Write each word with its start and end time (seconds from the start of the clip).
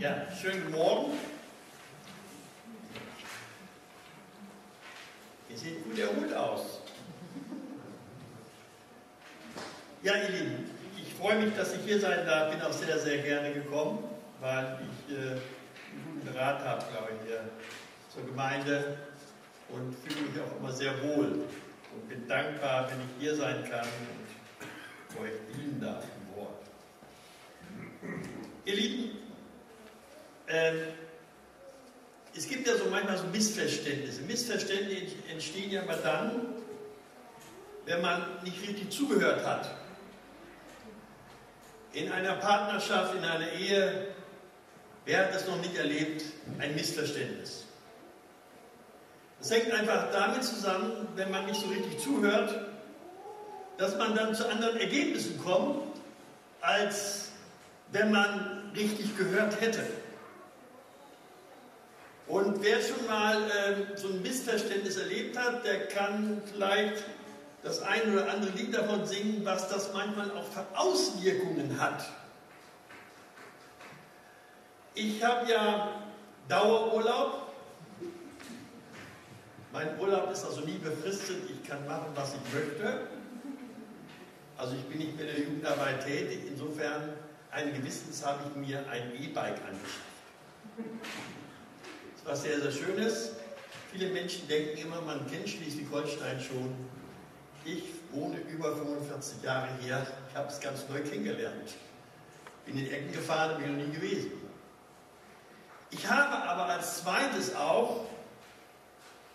Ja, 0.00 0.26
schönen 0.34 0.62
guten 0.62 0.78
Morgen. 0.78 1.12
Ihr 5.50 5.58
seht 5.58 5.84
gut 5.84 5.98
erholt 5.98 6.32
aus. 6.32 6.80
Ja, 10.02 10.14
ihr 10.16 10.28
Lieben, 10.30 10.70
ich 10.96 11.12
freue 11.12 11.40
mich, 11.40 11.54
dass 11.54 11.74
ich 11.74 11.82
hier 11.84 12.00
sein 12.00 12.24
darf. 12.24 12.50
Bin 12.50 12.62
auch 12.62 12.72
sehr, 12.72 12.98
sehr 12.98 13.18
gerne 13.18 13.52
gekommen, 13.52 14.02
weil 14.40 14.78
ich 14.80 15.14
äh, 15.14 15.20
einen 15.20 16.14
guten 16.14 16.34
Rat 16.34 16.64
habe, 16.64 16.82
glaube 16.90 17.10
ich, 17.20 17.28
hier 17.28 17.50
zur 18.08 18.24
Gemeinde 18.24 18.96
und 19.68 19.94
fühle 19.96 20.30
mich 20.30 20.40
auch 20.40 20.58
immer 20.58 20.72
sehr 20.72 20.94
wohl 21.02 21.44
und 21.92 22.08
bin 22.08 22.26
dankbar, 22.26 22.90
wenn 22.90 23.00
ich 23.00 23.22
hier 23.22 23.34
sein 23.34 23.68
kann 23.70 23.86
und 23.86 25.22
euch 25.22 25.32
dienen 25.54 25.78
darf 25.78 26.04
im 26.04 26.36
Wort. 26.40 26.62
Ihr 28.64 28.74
Lieben, 28.74 29.29
äh, 30.50 30.72
es 32.36 32.48
gibt 32.48 32.66
ja 32.66 32.76
so 32.76 32.84
manchmal 32.90 33.18
so 33.18 33.24
Missverständnisse. 33.24 34.22
Missverständnisse 34.22 35.16
entstehen 35.30 35.70
ja 35.70 35.82
immer 35.82 35.96
dann, 35.96 36.54
wenn 37.86 38.00
man 38.00 38.22
nicht 38.44 38.60
richtig 38.62 38.90
zugehört 38.90 39.44
hat. 39.44 39.74
In 41.92 42.12
einer 42.12 42.34
Partnerschaft, 42.34 43.16
in 43.16 43.24
einer 43.24 43.50
Ehe, 43.52 44.08
wer 45.04 45.26
hat 45.26 45.34
das 45.34 45.46
noch 45.46 45.60
nicht 45.60 45.76
erlebt, 45.76 46.24
ein 46.58 46.74
Missverständnis. 46.74 47.64
Es 49.40 49.50
hängt 49.50 49.72
einfach 49.72 50.12
damit 50.12 50.44
zusammen, 50.44 51.08
wenn 51.16 51.30
man 51.30 51.46
nicht 51.46 51.60
so 51.60 51.68
richtig 51.68 51.98
zuhört, 51.98 52.66
dass 53.78 53.96
man 53.96 54.14
dann 54.14 54.34
zu 54.34 54.48
anderen 54.48 54.78
Ergebnissen 54.78 55.38
kommt, 55.42 55.82
als 56.60 57.30
wenn 57.90 58.12
man 58.12 58.70
richtig 58.76 59.16
gehört 59.16 59.60
hätte. 59.60 59.82
Und 62.30 62.62
wer 62.62 62.80
schon 62.80 63.04
mal 63.08 63.42
äh, 63.42 63.96
so 63.96 64.06
ein 64.06 64.22
Missverständnis 64.22 64.96
erlebt 64.96 65.36
hat, 65.36 65.64
der 65.64 65.88
kann 65.88 66.40
vielleicht 66.52 67.02
das 67.64 67.82
ein 67.82 68.12
oder 68.12 68.30
andere 68.30 68.52
Lied 68.52 68.72
davon 68.72 69.04
singen, 69.04 69.40
was 69.44 69.68
das 69.68 69.92
manchmal 69.92 70.30
auch 70.30 70.44
für 70.44 70.64
Auswirkungen 70.78 71.80
hat. 71.80 72.08
Ich 74.94 75.22
habe 75.24 75.50
ja 75.50 76.02
Dauerurlaub. 76.48 77.52
Mein 79.72 79.98
Urlaub 79.98 80.30
ist 80.30 80.44
also 80.44 80.60
nie 80.60 80.78
befristet. 80.78 81.50
Ich 81.50 81.68
kann 81.68 81.84
machen, 81.86 82.12
was 82.14 82.34
ich 82.34 82.54
möchte. 82.54 83.08
Also 84.56 84.76
ich 84.76 84.84
bin 84.84 84.98
nicht 84.98 85.16
mehr 85.16 85.28
in 85.28 85.34
der 85.34 85.44
Jugendarbeit 85.46 86.04
tätig. 86.04 86.42
Insofern, 86.46 87.12
eine 87.50 87.72
Gewissens 87.72 88.24
habe 88.24 88.38
ich 88.48 88.54
mir 88.54 88.88
ein 88.88 89.14
E-Bike 89.20 89.58
angeschafft 89.66 90.10
was 92.30 92.42
sehr, 92.42 92.60
sehr 92.60 92.70
schön 92.70 92.96
ist. 92.98 93.32
Viele 93.90 94.10
Menschen 94.10 94.46
denken 94.46 94.78
immer, 94.78 95.00
man 95.00 95.28
kennt 95.28 95.48
Schleswig-Holstein 95.48 96.40
schon. 96.40 96.74
Ich 97.64 97.82
wohne 98.12 98.38
über 98.48 98.76
45 98.76 99.42
Jahre 99.42 99.68
hier, 99.80 100.06
ich 100.28 100.36
habe 100.36 100.48
es 100.48 100.60
ganz 100.60 100.88
neu 100.88 101.00
kennengelernt. 101.00 101.74
Bin 102.64 102.78
in 102.78 102.90
Ecken 102.90 103.12
gefahren, 103.12 103.60
bin 103.60 103.76
noch 103.76 103.84
nie 103.84 103.92
gewesen. 103.92 104.32
Ich 105.90 106.08
habe 106.08 106.36
aber 106.48 106.66
als 106.66 107.02
zweites 107.02 107.56
auch 107.56 108.06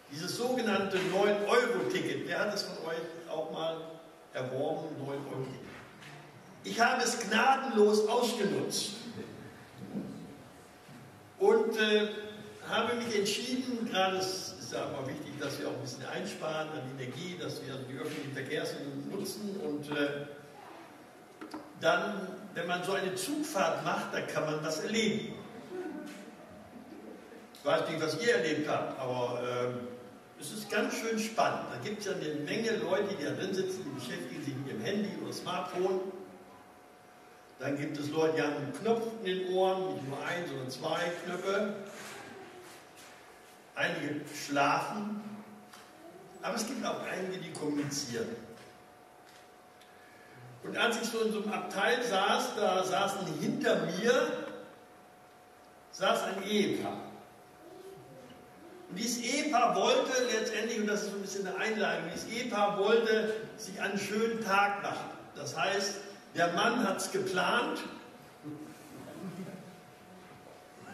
dieses 0.09 0.37
sogenannte 0.37 0.97
9-Euro-Ticket. 0.97 2.29
Wer 2.29 2.39
hat 2.39 2.53
es 2.53 2.63
von 2.63 2.77
euch 2.87 3.29
auch 3.29 3.51
mal 3.51 3.77
erworben? 4.33 4.95
9-Euro-Ticket. 5.01 5.59
Ich 6.63 6.79
habe 6.79 7.03
es 7.03 7.19
gnadenlos 7.19 8.07
ausgenutzt. 8.07 8.93
Und 11.37 11.77
äh, 11.77 12.07
habe 12.69 12.95
mich 12.95 13.15
entschieden, 13.15 13.89
gerade 13.89 14.17
es 14.17 14.55
ist 14.59 14.73
ja 14.73 14.85
auch 14.85 15.07
wichtig, 15.07 15.33
dass 15.39 15.59
wir 15.59 15.67
auch 15.67 15.73
ein 15.73 15.81
bisschen 15.81 16.05
einsparen 16.05 16.69
an 16.69 16.81
Energie, 16.97 17.37
dass 17.39 17.61
wir 17.65 17.75
die 17.89 17.97
öffentlichen 17.97 18.33
Verkehrsmittel 18.33 18.91
nutzen 19.11 19.59
und 19.63 19.89
äh, 19.91 20.25
dann, 21.81 22.27
wenn 22.53 22.67
man 22.67 22.83
so 22.83 22.93
eine 22.93 23.15
Zugfahrt 23.15 23.83
macht, 23.83 24.13
dann 24.13 24.25
kann 24.27 24.45
man 24.45 24.63
was 24.63 24.79
erleben. 24.79 25.33
Ich 27.53 27.65
weiß 27.65 27.89
nicht, 27.89 28.01
was 28.01 28.21
ihr 28.21 28.35
erlebt 28.35 28.69
habt, 28.69 28.99
aber 28.99 29.41
äh, 29.43 30.41
es 30.41 30.51
ist 30.51 30.69
ganz 30.69 30.95
schön 30.95 31.19
spannend. 31.19 31.65
Da 31.71 31.79
gibt 31.83 31.99
es 31.99 32.05
ja 32.05 32.13
eine 32.13 32.41
Menge 32.41 32.77
Leute, 32.77 33.15
die 33.19 33.23
da 33.23 33.31
drin 33.31 33.53
sitzen, 33.53 33.83
die 33.83 33.99
beschäftigen 33.99 34.43
sich 34.43 34.55
mit 34.55 34.67
ihrem 34.67 34.81
Handy 34.81 35.09
oder 35.23 35.33
Smartphone. 35.33 35.99
Dann 37.59 37.77
gibt 37.77 37.97
es 37.97 38.09
Leute, 38.09 38.35
die 38.35 38.41
haben 38.41 38.55
einen 38.57 38.73
Knopf 38.73 39.07
in 39.23 39.25
den 39.25 39.53
Ohren, 39.55 39.93
nicht 39.93 40.07
nur 40.07 40.17
ein, 40.25 40.45
sondern 40.47 40.69
zwei 40.69 41.11
Knöpfe. 41.23 41.73
Einige 43.75 44.21
schlafen, 44.33 45.21
aber 46.41 46.55
es 46.55 46.65
gibt 46.65 46.85
auch 46.85 47.01
einige, 47.03 47.39
die 47.39 47.51
kommunizieren. 47.51 48.27
Und 50.63 50.77
als 50.77 51.01
ich 51.01 51.09
so 51.09 51.19
in 51.19 51.31
so 51.31 51.43
einem 51.43 51.53
Abteil 51.53 52.01
saß, 52.03 52.55
da 52.55 52.83
saßen 52.83 53.27
hinter 53.39 53.85
mir 53.85 54.45
saß 55.91 56.23
ein 56.23 56.43
Ehepaar. 56.43 56.97
Und 58.89 58.99
dieses 58.99 59.23
Ehepaar 59.23 59.75
wollte 59.75 60.11
letztendlich, 60.31 60.79
und 60.79 60.87
das 60.87 61.03
ist 61.03 61.11
so 61.11 61.15
ein 61.17 61.21
bisschen 61.21 61.47
eine 61.47 61.57
Einleitung, 61.57 62.09
dieses 62.13 62.29
Ehepaar 62.29 62.77
wollte 62.77 63.33
sich 63.57 63.79
einen 63.81 63.97
schönen 63.97 64.43
Tag 64.43 64.83
machen. 64.83 65.09
Das 65.35 65.57
heißt, 65.57 65.95
der 66.35 66.53
Mann 66.53 66.87
hat 66.87 66.97
es 66.97 67.11
geplant 67.11 67.79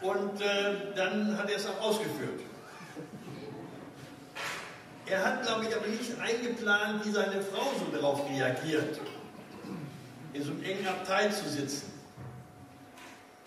und 0.02 0.42
äh, 0.42 0.94
dann 0.96 1.38
hat 1.38 1.50
er 1.50 1.58
es 1.58 1.68
auch 1.68 1.82
ausgeführt. 1.82 2.42
Er 5.12 5.26
hat, 5.26 5.44
glaube 5.46 5.66
ich, 5.66 5.76
aber 5.76 5.88
nicht 5.88 6.18
eingeplant, 6.22 7.06
wie 7.06 7.12
seine 7.12 7.42
Frau 7.42 7.74
so 7.78 7.86
darauf 7.94 8.30
reagiert, 8.30 8.98
in 10.32 10.42
so 10.42 10.52
einem 10.52 10.64
engen 10.64 10.88
Abteil 10.88 11.30
zu 11.34 11.50
sitzen. 11.50 11.92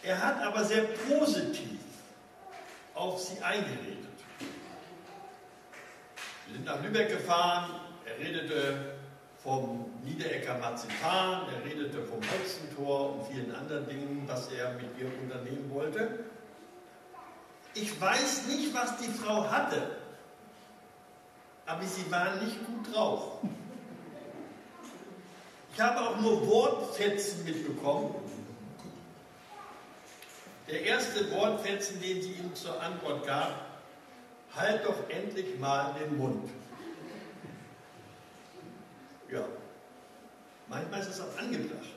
Er 0.03 0.23
hat 0.23 0.43
aber 0.43 0.63
sehr 0.63 0.83
positiv 0.83 1.81
auf 2.93 3.19
sie 3.19 3.43
eingeredet. 3.43 4.05
Wir 6.47 6.55
sind 6.55 6.67
nach 6.67 6.83
Lübeck 6.83 7.09
gefahren, 7.09 7.71
er 8.05 8.23
redete 8.23 8.97
vom 9.43 9.87
Niederecker 10.05 10.59
Marzipan, 10.59 11.47
er 11.49 11.65
redete 11.65 12.03
vom 12.03 12.21
Holzentor 12.31 13.15
und 13.15 13.33
vielen 13.33 13.55
anderen 13.55 13.89
Dingen, 13.89 14.25
was 14.27 14.53
er 14.53 14.75
mit 14.75 14.99
ihr 14.99 15.11
unternehmen 15.23 15.71
wollte. 15.71 16.25
Ich 17.73 17.99
weiß 17.99 18.49
nicht, 18.49 18.75
was 18.75 18.99
die 18.99 19.11
Frau 19.11 19.51
hatte, 19.51 20.04
aber 21.67 21.83
sie 21.85 22.11
waren 22.11 22.45
nicht 22.45 22.59
gut 22.67 22.95
drauf. 22.95 23.39
Ich 25.73 25.81
habe 25.81 26.01
auch 26.01 26.21
nur 26.21 26.47
Wortfetzen 26.47 27.45
mitbekommen. 27.45 28.15
Der 30.69 30.83
erste 30.83 31.31
Wortfetzen, 31.33 32.01
den 32.01 32.23
sie 32.23 32.33
ihm 32.33 32.55
zur 32.55 32.81
Antwort 32.81 33.27
gab, 33.27 33.67
halt 34.55 34.85
doch 34.85 35.11
endlich 35.11 35.59
mal 35.59 35.95
den 36.01 36.17
Mund. 36.17 36.49
Ja, 39.31 39.45
manchmal 40.69 41.01
ist 41.01 41.09
es 41.09 41.21
auch 41.21 41.39
angebracht. 41.39 41.89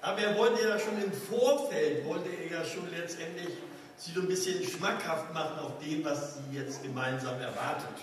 Aber 0.00 0.18
er 0.20 0.36
wollte 0.38 0.66
ja 0.66 0.78
schon 0.78 1.02
im 1.02 1.12
Vorfeld, 1.12 2.06
wollte 2.06 2.30
er 2.30 2.60
ja 2.60 2.64
schon 2.64 2.90
letztendlich 2.90 3.48
sie 3.96 4.12
so 4.12 4.20
ein 4.20 4.28
bisschen 4.28 4.62
schmackhaft 4.62 5.32
machen 5.34 5.58
auf 5.58 5.78
dem, 5.84 6.04
was 6.04 6.36
sie 6.36 6.56
jetzt 6.56 6.82
gemeinsam 6.82 7.40
erwartet. 7.40 7.94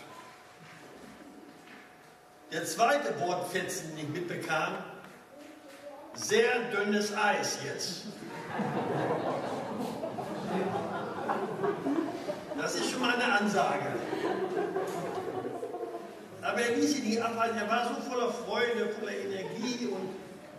Der 2.54 2.66
zweite 2.66 3.20
Wortfetzen, 3.20 3.96
den 3.96 4.06
ich 4.06 4.10
mitbekam, 4.10 4.76
sehr 6.14 6.60
dünnes 6.70 7.12
Eis 7.18 7.58
jetzt. 7.66 8.04
Das 12.56 12.76
ist 12.76 12.92
schon 12.92 13.02
mal 13.02 13.16
eine 13.16 13.40
Ansage. 13.40 13.88
Aber 16.44 16.62
er 16.62 16.76
ließ 16.76 16.94
sie 16.94 17.02
nicht 17.02 17.22
abhalten. 17.24 17.58
Er 17.58 17.68
war 17.68 17.88
so 17.88 18.08
voller 18.08 18.32
Freude, 18.32 18.90
voller 19.00 19.18
Energie 19.18 19.88
und 19.88 20.10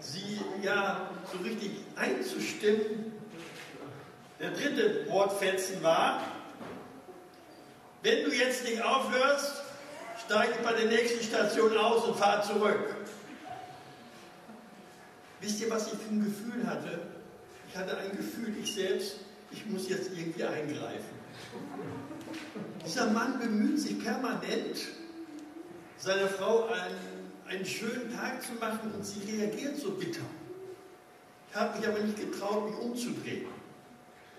sie 0.01 0.41
ja 0.63 1.11
so 1.31 1.39
richtig 1.45 1.71
einzustimmen. 1.95 3.13
Der 4.41 4.51
dritte 4.51 5.09
Wortfetzen 5.11 5.81
war, 5.85 6.23
wenn 8.03 8.25
du 8.25 8.35
jetzt 8.35 8.65
nicht 8.65 8.83
aufhörst, 8.83 9.64
steige 10.25 10.55
bei 10.63 10.73
der 10.73 10.87
nächsten 10.87 11.23
Station 11.23 11.77
aus 11.77 12.05
und 12.05 12.17
fahre 12.17 12.43
zurück. 12.43 12.95
Wisst 15.41 15.61
ihr, 15.61 15.71
was 15.71 15.93
ich 15.93 15.99
für 15.99 16.15
ein 16.15 16.25
Gefühl 16.25 16.67
hatte? 16.67 17.01
Ich 17.69 17.77
hatte 17.77 17.99
ein 17.99 18.17
Gefühl, 18.17 18.55
ich 18.63 18.75
selbst, 18.75 19.17
ich 19.51 19.67
muss 19.67 19.89
jetzt 19.89 20.11
irgendwie 20.17 20.45
eingreifen. 20.45 21.15
Dieser 22.85 23.11
Mann 23.11 23.39
bemüht 23.39 23.79
sich 23.81 24.03
permanent, 24.03 24.79
seiner 25.99 26.29
Frau 26.29 26.69
einen, 26.69 27.31
einen 27.47 27.67
schönen 27.67 28.15
Tag 28.15 28.43
zu 28.43 28.53
machen 28.55 28.93
und 28.93 29.05
sie 29.05 29.21
reagiert 29.31 29.77
so 29.77 29.91
bitter. 29.93 30.25
Ich 31.51 31.57
habe 31.57 31.79
mich 31.79 31.89
aber 31.89 31.99
nicht 32.01 32.19
getraut, 32.19 32.71
mich 32.71 32.79
umzudrehen. 32.79 33.47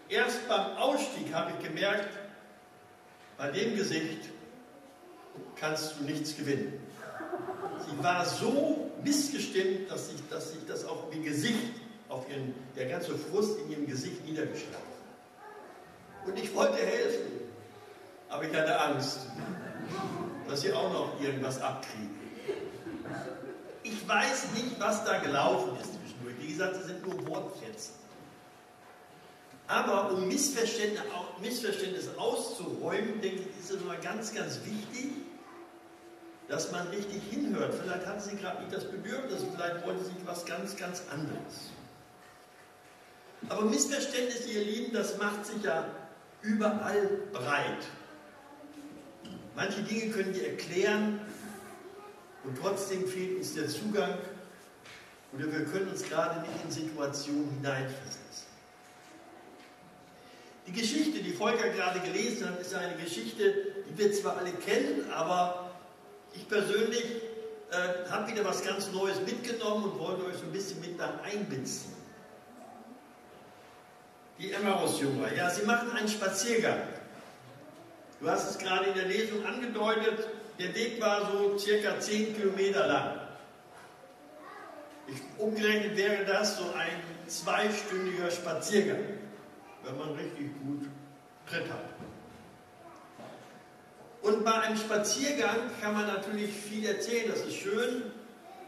erst 0.10 0.48
beim 0.48 0.78
Ausstieg 0.78 1.34
habe 1.34 1.52
ich 1.58 1.68
gemerkt, 1.68 2.10
bei 3.38 3.52
dem 3.52 3.76
Gesicht 3.76 4.30
kannst 5.56 6.00
du 6.00 6.04
nichts 6.04 6.36
gewinnen. 6.36 6.80
Sie 7.88 8.04
war 8.04 8.26
so 8.26 8.92
missgestimmt, 9.04 9.90
dass 9.90 10.10
sich, 10.10 10.20
dass 10.30 10.52
sich 10.52 10.62
das 10.68 10.86
auf 10.86 11.14
ihr 11.14 11.22
Gesicht, 11.22 11.74
auf 12.10 12.30
ihren, 12.30 12.54
der 12.76 12.88
ganze 12.88 13.16
Frust 13.18 13.60
in 13.60 13.72
ihrem 13.72 13.88
Gesicht 13.88 14.26
niedergeschlagen 14.26 14.76
hat. 14.78 16.28
Und 16.28 16.40
ich 16.40 16.54
wollte 16.56 16.78
helfen, 16.78 17.26
aber 18.30 18.44
ich 18.44 18.56
hatte 18.56 18.80
Angst, 18.82 19.20
dass 20.48 20.62
sie 20.62 20.74
auch 20.74 20.92
noch 20.92 21.22
irgendwas 21.22 21.62
abkriegen. 21.62 22.16
Ich 23.84 24.08
weiß 24.08 24.54
nicht, 24.56 24.80
was 24.80 25.04
da 25.06 25.20
gelaufen 25.20 25.78
ist 25.80 25.94
zwischendurch. 25.94 26.36
Wie 26.40 26.48
gesagt, 26.48 26.76
das 26.76 26.86
sind 26.86 27.06
nur 27.06 27.28
Wortfetzen. 27.28 27.94
Aber 29.68 30.12
um 30.12 30.28
Missverständnisse, 30.28 31.04
Missverständnisse 31.42 32.18
auszuräumen, 32.18 33.22
denke 33.22 33.42
ich, 33.42 33.60
ist 33.60 33.72
es 33.72 33.82
immer 33.82 33.96
ganz, 33.98 34.34
ganz 34.34 34.60
wichtig, 34.64 35.12
dass 36.48 36.72
man 36.72 36.88
richtig 36.88 37.22
hinhört. 37.30 37.74
Vielleicht 37.74 38.06
hatten 38.06 38.22
Sie 38.22 38.36
gerade 38.36 38.62
nicht 38.64 38.74
das 38.74 38.86
Bedürfnis, 38.86 39.44
vielleicht 39.56 39.86
wollten 39.86 40.04
Sie 40.06 40.12
was 40.26 40.46
ganz, 40.46 40.76
ganz 40.76 41.04
anderes. 41.12 41.72
Aber 43.50 43.64
Missverständnisse, 43.64 44.50
ihr 44.50 44.64
Lieben, 44.64 44.94
das 44.94 45.18
macht 45.18 45.46
sich 45.46 45.62
ja 45.64 45.86
überall 46.42 47.10
breit. 47.32 47.88
Manche 49.56 49.82
Dinge 49.84 50.12
können 50.12 50.34
wir 50.34 50.50
erklären 50.50 51.22
und 52.44 52.58
trotzdem 52.58 53.08
fehlt 53.08 53.38
uns 53.38 53.54
der 53.54 53.68
Zugang 53.68 54.18
oder 55.34 55.52
wir 55.52 55.66
können 55.66 55.90
uns 55.90 56.04
gerade 56.04 56.42
nicht 56.42 56.64
in 56.64 56.72
Situationen 56.72 57.50
hineinversetzen. 57.56 58.46
Die 60.68 60.72
Geschichte, 60.72 61.22
die 61.22 61.32
Volker 61.32 61.70
gerade 61.70 62.00
gelesen 62.00 62.50
hat, 62.50 62.60
ist 62.60 62.74
eine 62.74 62.96
Geschichte, 62.96 63.54
die 63.88 63.98
wir 63.98 64.12
zwar 64.14 64.38
alle 64.38 64.52
kennen, 64.52 65.12
aber 65.12 65.65
ich 66.36 66.48
persönlich 66.48 67.06
äh, 67.72 68.10
habe 68.10 68.32
wieder 68.32 68.46
was 68.46 68.64
ganz 68.64 68.92
Neues 68.92 69.20
mitgenommen 69.22 69.86
und 69.86 70.00
wollte 70.00 70.26
euch 70.26 70.36
so 70.36 70.44
ein 70.44 70.52
bisschen 70.52 70.80
mit 70.82 71.00
da 71.00 71.20
einbeziehen. 71.24 71.94
Die 74.38 74.52
Emmaus-Jünger, 74.52 75.34
ja, 75.34 75.50
sie 75.50 75.66
machen 75.66 75.92
einen 75.92 76.10
Spaziergang. 76.10 76.80
Du 78.20 78.30
hast 78.30 78.50
es 78.50 78.58
gerade 78.58 78.86
in 78.88 78.96
der 78.96 79.06
Lesung 79.06 79.46
angedeutet, 79.46 80.28
der 80.60 80.74
Weg 80.74 81.02
war 81.02 81.32
so 81.32 81.58
circa 81.58 82.00
10 82.00 82.36
Kilometer 82.36 82.88
lang. 82.88 83.20
Ich, 85.08 85.22
umgerechnet 85.38 85.96
wäre 85.98 86.26
das 86.26 86.58
so 86.58 86.64
ein 86.74 87.28
zweistündiger 87.28 88.32
Spaziergang, 88.32 89.04
wenn 89.84 89.98
man 89.98 90.12
richtig 90.16 90.52
gut 90.64 90.88
Tritt 91.48 91.70
hat. 91.70 91.95
Und 94.26 94.44
bei 94.44 94.54
einem 94.54 94.76
Spaziergang 94.76 95.70
kann 95.80 95.94
man 95.94 96.08
natürlich 96.08 96.52
viel 96.52 96.84
erzählen. 96.84 97.30
Das 97.30 97.42
ist 97.42 97.58
schön, 97.58 98.12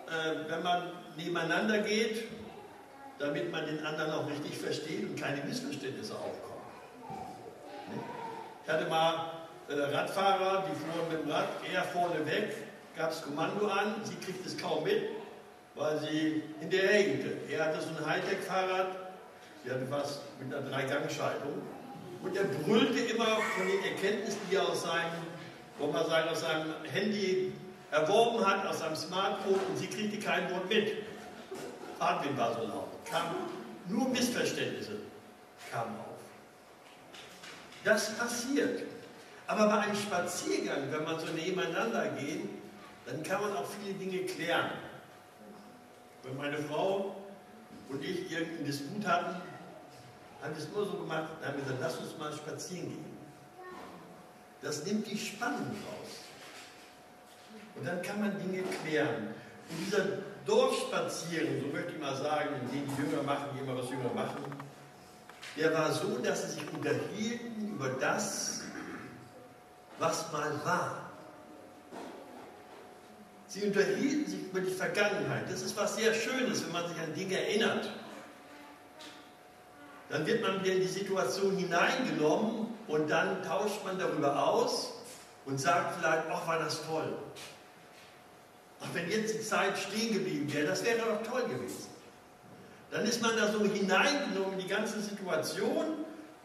äh, 0.08 0.52
wenn 0.52 0.62
man 0.62 0.92
nebeneinander 1.18 1.80
geht, 1.80 2.26
damit 3.18 3.52
man 3.52 3.66
den 3.66 3.84
anderen 3.84 4.12
auch 4.12 4.30
richtig 4.30 4.56
versteht 4.56 5.10
und 5.10 5.20
keine 5.20 5.42
Missverständnisse 5.46 6.14
aufkommen. 6.14 6.62
Ich 8.64 8.72
hatte 8.72 8.86
mal 8.86 9.32
äh, 9.68 9.74
Radfahrer, 9.74 10.64
die 10.70 10.76
fuhren 10.76 11.10
mit 11.12 11.24
dem 11.24 11.32
Rad 11.32 11.48
eher 11.74 11.84
vorne 11.86 12.24
weg, 12.28 12.54
gab 12.96 13.12
es 13.12 13.24
Kommando 13.24 13.66
an, 13.66 13.96
sie 14.04 14.16
kriegt 14.24 14.46
es 14.46 14.56
kaum 14.60 14.84
mit, 14.84 15.02
weil 15.74 15.98
sie 16.02 16.44
hinterher 16.60 17.02
hinkte. 17.02 17.32
Er 17.52 17.66
hatte 17.66 17.82
so 17.82 17.90
ein 17.98 18.06
Hightech-Fahrrad, 18.06 18.90
sie 19.64 19.72
hatte 19.72 19.90
was 19.90 20.20
mit 20.40 20.54
einer 20.54 20.70
Dreigangschaltung 20.70 21.64
und 22.22 22.38
er 22.38 22.44
brüllte 22.44 23.00
immer 23.00 23.38
von 23.56 23.68
den 23.68 23.84
Erkenntnissen, 23.84 24.40
die 24.52 24.56
er 24.56 24.70
aus 24.70 24.84
seinem 24.84 25.27
wo 25.80 25.88
man 25.88 26.06
sagen, 26.06 26.30
aus 26.30 26.42
seinem 26.42 26.74
Handy 26.92 27.54
erworben 27.92 28.46
hat, 28.46 28.66
aus 28.66 28.80
seinem 28.80 28.96
Smartphone 28.96 29.60
und 29.70 29.78
sie 29.78 29.88
kriegte 29.88 30.20
kein 30.20 30.52
Wort 30.52 30.70
mit. 30.70 31.04
Fahrtwind 31.98 32.38
war 32.38 32.54
so 32.54 32.62
laut. 32.62 32.88
Kam, 33.06 33.24
nur 33.88 34.10
Missverständnisse 34.10 34.98
kamen 35.72 35.96
auf. 36.00 36.18
Das 37.84 38.16
passiert. 38.18 38.84
Aber 39.48 39.68
bei 39.68 39.80
einem 39.80 39.96
Spaziergang, 39.96 40.92
wenn 40.92 41.04
man 41.04 41.20
so 41.20 41.28
nebeneinander 41.28 42.10
geht, 42.10 42.50
dann 43.06 43.24
kann 43.24 43.42
man 43.42 43.56
auch 43.56 43.66
viele 43.66 43.94
Dinge 43.94 44.26
klären. 44.26 44.72
Wenn 46.24 46.36
meine 46.36 46.58
Frau 46.58 47.16
und 47.88 48.04
ich 48.04 48.30
irgendeinen 48.30 48.66
Disput 48.66 49.08
hatten, 49.08 49.42
haben 50.42 50.56
wir 50.56 50.64
es 50.64 50.70
nur 50.70 50.86
so 50.86 50.98
gemacht, 50.98 51.30
dann 51.40 51.50
haben 51.50 51.58
wir 51.58 51.64
gesagt, 51.64 51.80
lass 51.82 51.98
uns 51.98 52.18
mal 52.18 52.34
spazieren 52.34 52.90
gehen. 52.90 53.17
Das 54.62 54.84
nimmt 54.86 55.08
die 55.08 55.18
Spannung 55.18 55.68
raus. 55.68 56.18
Und 57.76 57.86
dann 57.86 58.02
kann 58.02 58.20
man 58.20 58.38
Dinge 58.40 58.64
klären. 58.84 59.28
Und 59.70 59.86
dieser 59.86 60.06
Dorfspaziergang, 60.46 61.62
so 61.62 61.68
möchte 61.68 61.92
ich 61.94 62.00
mal 62.00 62.16
sagen, 62.16 62.56
den 62.72 62.88
die 62.88 63.02
Jünger 63.02 63.24
machen, 63.24 63.50
die 63.54 63.60
immer 63.60 63.78
was 63.78 63.90
Jünger 63.90 64.14
machen, 64.16 64.44
der 65.56 65.74
war 65.74 65.92
so, 65.92 66.18
dass 66.20 66.44
sie 66.44 66.60
sich 66.60 66.74
unterhielten 66.74 67.74
über 67.76 67.90
das, 67.90 68.62
was 70.00 70.32
mal 70.32 70.52
war. 70.64 71.12
Sie 73.48 73.64
unterhielten 73.64 74.30
sich 74.30 74.42
über 74.44 74.62
die 74.62 74.72
Vergangenheit. 74.72 75.50
Das 75.50 75.62
ist 75.62 75.76
was 75.78 75.96
sehr 75.96 76.14
Schönes, 76.14 76.64
wenn 76.66 76.72
man 76.74 76.88
sich 76.90 77.00
an 77.00 77.14
Dinge 77.14 77.40
erinnert. 77.40 77.90
Dann 80.10 80.26
wird 80.26 80.42
man 80.42 80.64
wieder 80.64 80.76
in 80.76 80.82
die 80.82 80.88
Situation 80.88 81.56
hineingenommen 81.58 82.67
und 82.88 83.10
dann 83.10 83.44
tauscht 83.44 83.84
man 83.84 84.00
darüber 84.00 84.48
aus 84.48 84.94
und 85.46 85.60
sagt 85.60 86.00
vielleicht, 86.00 86.24
ach, 86.32 86.48
war 86.48 86.60
das 86.60 86.86
toll. 86.86 87.14
Ach, 88.82 88.88
wenn 88.94 89.10
jetzt 89.10 89.34
die 89.34 89.42
Zeit 89.42 89.78
stehen 89.78 90.14
geblieben 90.14 90.52
wäre, 90.54 90.68
das 90.68 90.84
wäre 90.86 91.00
doch 91.00 91.30
toll 91.30 91.44
gewesen. 91.48 91.88
Dann 92.92 93.06
ist 93.06 93.22
man 93.22 93.36
da 93.36 93.52
so 93.52 93.60
hineingenommen 93.60 94.54
in 94.54 94.60
die 94.60 94.68
ganze 94.68 95.02
Situation 95.02 95.86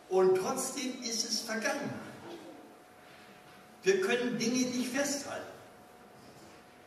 und 0.08 0.36
trotzdem 0.36 1.00
ist 1.02 1.28
es 1.28 1.40
Vergangenheit. 1.40 1.90
Wir 3.82 4.00
können 4.00 4.38
Dinge 4.38 4.54
nicht 4.54 4.88
festhalten. 4.92 5.46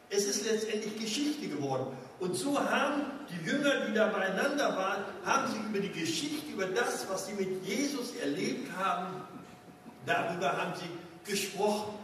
Es 0.09 0.25
ist 0.25 0.45
letztendlich 0.45 0.99
Geschichte 0.99 1.47
geworden. 1.47 1.87
Und 2.19 2.35
so 2.35 2.57
haben 2.57 3.01
die 3.29 3.49
Jünger, 3.49 3.87
die 3.87 3.93
da 3.93 4.07
beieinander 4.07 4.75
waren, 4.77 5.03
haben 5.25 5.51
sie 5.51 5.59
über 5.69 5.79
die 5.79 5.91
Geschichte, 5.91 6.51
über 6.51 6.67
das, 6.67 7.07
was 7.09 7.27
sie 7.27 7.33
mit 7.33 7.65
Jesus 7.65 8.15
erlebt 8.15 8.69
haben, 8.77 9.21
darüber 10.05 10.57
haben 10.57 10.73
sie 10.75 11.29
gesprochen. 11.29 11.97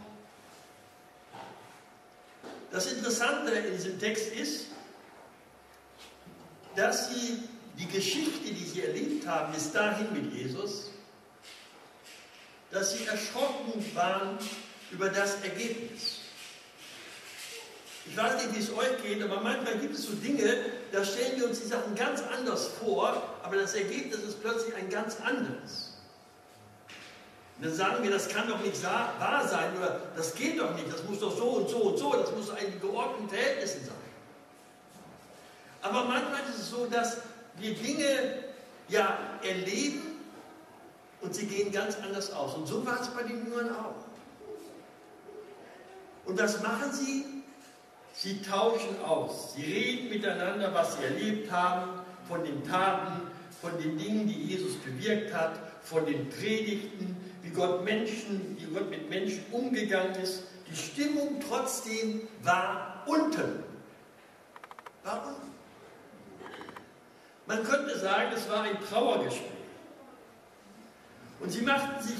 Das 2.70 2.90
Interessante 2.90 3.52
in 3.52 3.76
diesem 3.76 3.98
Text 4.00 4.32
ist, 4.32 4.66
dass 6.74 7.10
sie 7.10 7.42
die 7.78 7.86
Geschichte, 7.86 8.52
die 8.52 8.64
sie 8.64 8.82
erlebt 8.82 9.26
haben, 9.26 9.52
bis 9.52 9.72
dahin 9.72 10.12
mit 10.12 10.32
Jesus, 10.32 10.90
dass 12.70 12.96
sie 12.96 13.04
erschrocken 13.06 13.84
waren 13.94 14.38
über 14.90 15.10
das 15.10 15.42
Ergebnis. 15.42 16.20
Ich 18.06 18.16
weiß 18.16 18.42
nicht, 18.42 18.56
wie 18.56 18.60
es 18.60 18.72
euch 18.72 19.02
geht, 19.02 19.22
aber 19.22 19.40
manchmal 19.40 19.78
gibt 19.78 19.94
es 19.94 20.06
so 20.06 20.12
Dinge, 20.14 20.56
da 20.90 21.04
stellen 21.04 21.38
wir 21.38 21.48
uns 21.48 21.60
die 21.60 21.68
Sachen 21.68 21.94
ganz 21.94 22.22
anders 22.22 22.68
vor, 22.68 23.22
aber 23.42 23.56
das 23.56 23.74
Ergebnis 23.74 24.20
ist 24.20 24.40
plötzlich 24.42 24.74
ein 24.74 24.90
ganz 24.90 25.20
anderes. 25.20 25.91
Dann 27.62 27.72
sagen 27.72 28.02
wir, 28.02 28.10
das 28.10 28.28
kann 28.28 28.48
doch 28.48 28.60
nicht 28.60 28.82
wahr 28.82 29.46
sein 29.46 29.76
oder 29.76 30.00
das 30.16 30.34
geht 30.34 30.58
doch 30.58 30.74
nicht, 30.74 30.92
das 30.92 31.04
muss 31.04 31.20
doch 31.20 31.36
so 31.36 31.44
und 31.44 31.68
so 31.68 31.76
und 31.76 31.96
so, 31.96 32.12
das 32.12 32.32
muss 32.32 32.48
in 32.48 32.80
geordneten 32.80 33.28
Verhältnissen 33.28 33.84
sein. 33.84 33.94
Aber 35.80 36.04
manchmal 36.04 36.40
ist 36.50 36.58
es 36.58 36.70
so, 36.70 36.86
dass 36.86 37.18
wir 37.58 37.74
Dinge 37.74 38.42
ja 38.88 39.16
erleben 39.44 40.02
und 41.20 41.34
sie 41.36 41.46
gehen 41.46 41.70
ganz 41.70 41.96
anders 42.02 42.32
aus. 42.32 42.54
Und 42.54 42.66
so 42.66 42.84
war 42.84 43.00
es 43.00 43.08
bei 43.08 43.22
den 43.22 43.46
Jüngern 43.46 43.70
auch. 43.76 43.94
Und 46.24 46.40
was 46.40 46.60
machen 46.62 46.92
sie? 46.92 47.26
Sie 48.14 48.42
tauschen 48.42 49.00
aus. 49.04 49.54
Sie 49.54 49.62
reden 49.62 50.08
miteinander, 50.08 50.74
was 50.74 50.96
sie 50.96 51.04
erlebt 51.04 51.50
haben, 51.52 52.00
von 52.28 52.42
den 52.44 52.64
Taten, 52.64 53.22
von 53.60 53.70
den 53.80 53.96
Dingen, 53.96 54.26
die 54.26 54.46
Jesus 54.46 54.74
bewirkt 54.78 55.32
hat, 55.32 55.58
von 55.82 56.04
den 56.06 56.28
Predigten, 56.28 57.31
wie 57.42 57.50
Gott 57.50 57.84
Menschen, 57.84 58.56
wie 58.58 58.66
Gott 58.66 58.88
mit 58.90 59.08
Menschen 59.10 59.44
umgegangen 59.50 60.14
ist. 60.16 60.44
Die 60.70 60.76
Stimmung 60.76 61.40
trotzdem 61.46 62.28
war 62.42 63.02
unten. 63.06 63.62
War 65.02 65.26
unten. 65.26 65.52
Man 67.46 67.64
könnte 67.64 67.98
sagen, 67.98 68.30
es 68.34 68.48
war 68.48 68.62
ein 68.62 68.78
Trauergespräch. 68.88 69.50
Und 71.40 71.50
sie 71.50 71.62
machten 71.62 72.02
sich, 72.02 72.18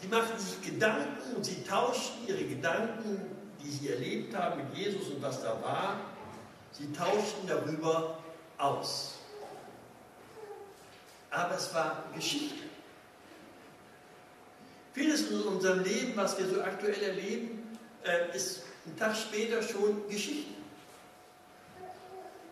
sie 0.00 0.08
machten 0.08 0.38
sich 0.38 0.60
Gedanken 0.62 1.36
und 1.36 1.44
sie 1.44 1.64
tauschten 1.64 2.28
ihre 2.28 2.44
Gedanken 2.44 3.34
die 3.64 3.70
sie 3.70 3.88
erlebt 3.88 4.36
haben 4.36 4.58
mit 4.58 4.76
Jesus 4.76 5.08
und 5.08 5.22
was 5.22 5.42
da 5.42 5.60
war, 5.62 5.96
sie 6.72 6.92
tauschten 6.92 7.46
darüber 7.46 8.18
aus. 8.58 9.18
aber 11.30 11.56
es 11.56 11.74
war 11.74 12.04
Geschichte. 12.14 12.63
Vieles 14.94 15.28
in 15.28 15.42
unserem 15.42 15.82
Leben, 15.82 16.12
was 16.14 16.38
wir 16.38 16.46
so 16.46 16.62
aktuell 16.62 17.02
erleben, 17.02 17.76
äh, 18.04 18.36
ist 18.36 18.62
einen 18.86 18.96
Tag 18.96 19.16
später 19.16 19.60
schon 19.60 20.08
Geschichte. 20.08 20.54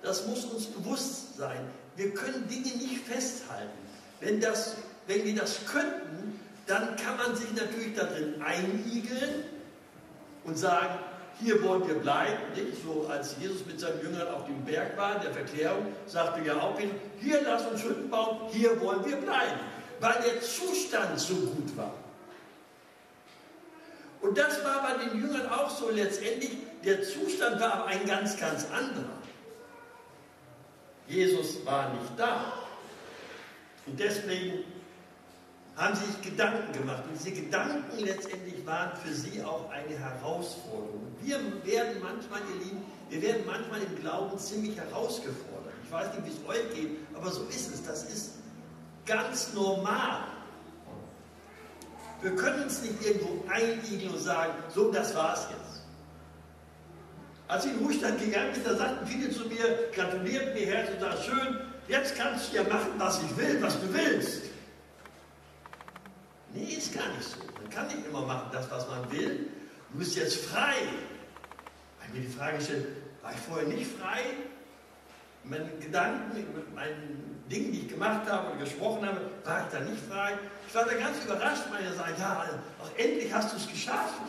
Das 0.03 0.27
muss 0.27 0.45
uns 0.47 0.67
bewusst 0.67 1.37
sein. 1.37 1.61
Wir 1.95 2.13
können 2.13 2.49
Dinge 2.49 2.77
nicht 2.77 3.07
festhalten. 3.07 3.71
Wenn, 4.19 4.41
das, 4.41 4.77
wenn 5.07 5.25
wir 5.25 5.37
das 5.37 5.65
könnten, 5.67 6.41
dann 6.67 6.97
kann 6.97 7.17
man 7.17 7.37
sich 7.37 7.53
natürlich 7.53 7.95
darin 7.95 8.43
einigeln 8.43 9.45
und 10.45 10.59
sagen, 10.59 10.99
hier 11.39 11.63
wollen 11.63 11.87
wir 11.87 11.95
bleiben. 11.95 12.43
Nicht? 12.57 12.83
So 12.83 13.07
als 13.09 13.37
Jesus 13.39 13.65
mit 13.67 13.79
seinen 13.79 14.01
Jüngern 14.03 14.27
auf 14.29 14.47
dem 14.47 14.65
Berg 14.65 14.97
war, 14.97 15.21
der 15.21 15.33
Verklärung, 15.33 15.87
sagte 16.07 16.45
ja 16.45 16.61
auch, 16.61 16.77
hier 17.21 17.41
lass 17.45 17.67
uns 17.67 17.85
Hütten 17.85 18.11
bauen, 18.11 18.49
hier 18.51 18.81
wollen 18.81 19.05
wir 19.05 19.17
bleiben, 19.17 19.61
weil 20.01 20.15
der 20.25 20.41
Zustand 20.41 21.21
so 21.21 21.35
gut 21.35 21.77
war. 21.77 21.95
Und 24.33 24.39
das 24.39 24.65
war 24.65 24.81
bei 24.81 25.05
den 25.05 25.21
Jüngern 25.21 25.47
auch 25.51 25.69
so 25.69 25.91
letztendlich. 25.91 26.53
Der 26.83 27.03
Zustand 27.03 27.61
war 27.61 27.75
aber 27.75 27.87
ein 27.89 28.07
ganz, 28.07 28.35
ganz 28.41 28.65
anderer. 28.71 29.13
Jesus 31.07 31.67
war 31.67 31.93
nicht 31.93 32.13
da. 32.17 32.55
Und 33.85 34.01
deswegen 34.01 34.65
haben 35.77 35.95
sie 35.95 36.07
sich 36.07 36.23
Gedanken 36.23 36.73
gemacht. 36.73 37.03
Und 37.07 37.19
diese 37.19 37.43
Gedanken 37.43 37.99
letztendlich 37.99 38.65
waren 38.65 38.97
für 39.05 39.13
sie 39.13 39.45
auch 39.45 39.69
eine 39.69 39.99
Herausforderung. 39.99 41.15
Wir 41.21 41.37
werden 41.67 42.01
manchmal, 42.03 42.41
ihr 42.55 42.65
Lieben, 42.65 42.85
wir 43.11 43.21
werden 43.21 43.43
manchmal 43.45 43.83
im 43.83 44.01
Glauben 44.01 44.39
ziemlich 44.39 44.79
herausgefordert. 44.79 45.75
Ich 45.85 45.93
weiß 45.93 46.07
nicht, 46.15 46.25
wie 46.25 46.31
es 46.31 46.49
euch 46.49 46.75
geht, 46.75 46.91
aber 47.15 47.31
so 47.31 47.43
ist 47.51 47.75
es. 47.75 47.83
Das 47.83 48.05
ist 48.05 48.37
ganz 49.05 49.53
normal. 49.53 50.23
Wir 52.23 52.37
können 52.37 52.63
uns 52.63 52.81
nicht 52.83 53.05
irgendwo 53.05 53.45
einigeln 53.51 54.13
und 54.13 54.21
sagen, 54.21 54.53
so, 54.73 54.93
das 54.93 55.15
war's 55.15 55.49
jetzt. 55.51 55.83
Als 57.49 57.67
ich 57.67 57.73
in 57.73 57.79
Ruhestand 57.81 58.21
gegangen 58.21 58.53
bin, 58.53 58.65
da 58.65 58.77
sagten 58.77 59.07
viele 59.07 59.31
zu 59.31 59.45
mir, 59.47 59.91
gratuliert 59.93 60.55
mir 60.55 60.67
herzlich 60.67 60.97
und 60.97 61.01
sagten, 61.01 61.23
schön, 61.25 61.59
jetzt 61.89 62.17
kannst 62.17 62.53
du 62.53 62.57
ja 62.57 62.63
machen, 62.63 62.93
was 62.97 63.21
ich 63.23 63.37
will, 63.37 63.61
was 63.61 63.79
du 63.81 63.93
willst. 63.93 64.43
Nee, 66.55 66.75
ist 66.75 66.95
gar 66.95 67.09
nicht 67.09 67.25
so. 67.25 67.39
Man 67.61 67.71
kann 67.71 67.89
nicht 67.89 68.07
immer 68.07 68.23
machen, 68.23 68.51
das, 68.53 68.71
was 68.71 68.89
man 68.89 69.11
will. 69.11 69.49
Du 69.93 69.99
bist 69.99 70.17
jetzt 70.17 70.37
frei. 70.47 70.75
Weil 71.99 72.09
mir 72.15 72.27
die 72.27 72.33
Frage 72.33 72.61
stellt, 72.61 72.87
war 73.21 73.33
ich 73.33 73.39
vorher 73.39 73.67
nicht 73.67 73.91
frei? 73.99 74.21
Meine 75.45 75.69
Gedanken, 75.81 76.47
meinen 76.75 77.32
Dingen, 77.49 77.73
die 77.73 77.81
ich 77.81 77.89
gemacht 77.89 78.29
habe 78.29 78.51
oder 78.51 78.61
gesprochen 78.61 79.07
habe, 79.07 79.21
war 79.45 79.67
ich 79.67 79.73
da 79.73 79.81
nicht 79.81 80.03
frei? 80.09 80.33
Ich 80.69 80.75
war 80.75 80.85
da 80.85 80.95
ganz 80.95 81.23
überrascht, 81.25 81.65
meine 81.71 81.93
sagen, 81.95 82.15
ja, 82.19 82.61
auch 82.83 82.99
endlich 82.99 83.33
hast 83.33 83.53
du 83.53 83.57
es 83.57 83.69
geschafft. 83.69 84.23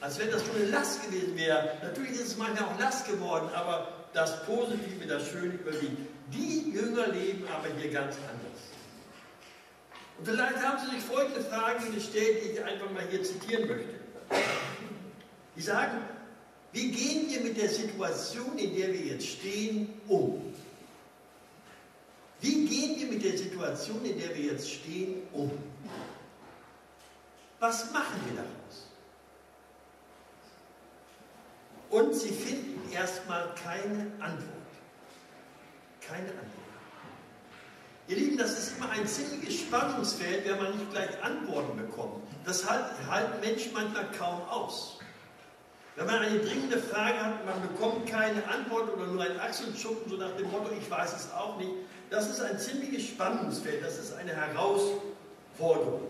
Als 0.00 0.18
wenn 0.18 0.30
das 0.30 0.44
schon 0.44 0.56
eine 0.56 0.66
Last 0.66 1.02
gewesen 1.04 1.36
wäre. 1.36 1.78
Natürlich 1.82 2.12
ist 2.12 2.26
es 2.26 2.36
manchmal 2.36 2.68
auch 2.68 2.78
Last 2.78 3.06
geworden, 3.06 3.48
aber 3.54 3.88
das 4.12 4.44
Positive, 4.44 5.06
das 5.06 5.28
Schöne 5.28 5.54
überwiegt. 5.54 5.98
Die 6.32 6.70
Jünger 6.70 7.08
leben 7.08 7.44
aber 7.48 7.68
hier 7.78 7.90
ganz 7.90 8.16
anders. 8.16 8.54
Und 10.18 10.26
vielleicht 10.26 10.62
haben 10.62 10.78
Sie 10.84 10.94
sich 10.94 11.04
folgende 11.04 11.40
Fragen 11.40 11.94
gestellt, 11.94 12.38
die 12.44 12.50
ich 12.50 12.64
einfach 12.64 12.90
mal 12.90 13.04
hier 13.10 13.22
zitieren 13.22 13.68
möchte. 13.68 13.94
Die 15.56 15.62
sagen, 15.62 15.98
wie 16.72 16.90
gehen 16.90 17.30
wir 17.30 17.40
mit 17.40 17.56
der 17.56 17.68
Situation, 17.68 18.58
in 18.58 18.76
der 18.76 18.92
wir 18.92 19.00
jetzt 19.00 19.26
stehen, 19.26 20.00
um? 20.08 20.54
Wie 22.44 22.66
gehen 22.66 23.00
wir 23.00 23.06
mit 23.06 23.24
der 23.24 23.38
Situation, 23.38 24.04
in 24.04 24.18
der 24.18 24.36
wir 24.36 24.52
jetzt 24.52 24.70
stehen, 24.70 25.22
um? 25.32 25.50
Was 27.58 27.90
machen 27.90 28.20
wir 28.26 28.36
daraus? 28.36 28.90
Und 31.88 32.14
sie 32.14 32.28
finden 32.28 32.92
erstmal 32.92 33.54
keine 33.54 34.12
Antwort. 34.20 34.72
Keine 36.06 36.28
Antwort. 36.28 36.50
Ihr 38.08 38.16
Lieben, 38.16 38.36
das 38.36 38.58
ist 38.58 38.76
immer 38.76 38.90
ein 38.90 39.06
ziemliches 39.06 39.60
Spannungsfeld, 39.60 40.46
wenn 40.46 40.62
man 40.62 40.76
nicht 40.76 40.90
gleich 40.90 41.22
Antworten 41.22 41.78
bekommt. 41.78 42.28
Das 42.44 42.68
halten 42.68 43.40
Menschen 43.40 43.72
manchmal 43.72 44.04
kaum 44.18 44.42
aus. 44.50 44.98
Wenn 45.96 46.04
man 46.04 46.16
eine 46.16 46.40
dringende 46.40 46.78
Frage 46.78 47.24
hat, 47.24 47.46
man 47.46 47.62
bekommt 47.62 48.06
keine 48.06 48.46
Antwort 48.48 48.92
oder 48.92 49.06
nur 49.06 49.22
ein 49.22 49.40
Achselzucken, 49.40 50.10
so 50.10 50.18
nach 50.18 50.36
dem 50.36 50.50
Motto, 50.50 50.70
ich 50.78 50.90
weiß 50.90 51.14
es 51.14 51.32
auch 51.32 51.56
nicht, 51.56 51.70
das 52.14 52.30
ist 52.30 52.40
ein 52.40 52.58
ziemliches 52.58 53.08
Spannungsfeld, 53.08 53.84
das 53.84 53.98
ist 53.98 54.14
eine 54.14 54.34
Herausforderung. 54.34 56.02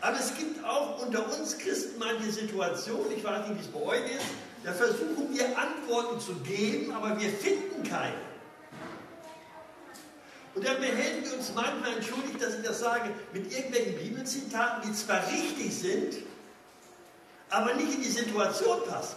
Aber 0.00 0.18
es 0.18 0.36
gibt 0.36 0.64
auch 0.64 1.00
unter 1.00 1.24
uns 1.38 1.56
Christen 1.58 1.98
manche 2.00 2.32
Situationen, 2.32 3.12
ich 3.16 3.22
weiß 3.22 3.48
nicht, 3.48 3.60
wie 3.60 3.64
es 3.64 3.68
bei 3.68 3.80
euch 3.80 4.04
ist, 4.16 4.26
da 4.64 4.72
versuchen 4.72 5.28
wir 5.30 5.46
Antworten 5.56 6.20
zu 6.20 6.34
geben, 6.40 6.92
aber 6.92 7.18
wir 7.20 7.30
finden 7.30 7.84
keine. 7.84 8.16
Und 10.54 10.66
dann 10.66 10.78
behelfen 10.80 11.24
wir 11.24 11.34
uns 11.34 11.52
manchmal, 11.54 11.94
entschuldigt, 11.96 12.42
dass 12.42 12.56
ich 12.56 12.62
das 12.62 12.80
sage, 12.80 13.10
mit 13.32 13.50
irgendwelchen 13.52 13.96
Bibelzitaten, 13.96 14.82
die 14.88 14.92
zwar 14.94 15.24
richtig 15.28 15.72
sind, 15.72 16.14
aber 17.48 17.74
nicht 17.74 17.94
in 17.94 18.02
die 18.02 18.10
Situation 18.10 18.80
passen. 18.88 19.16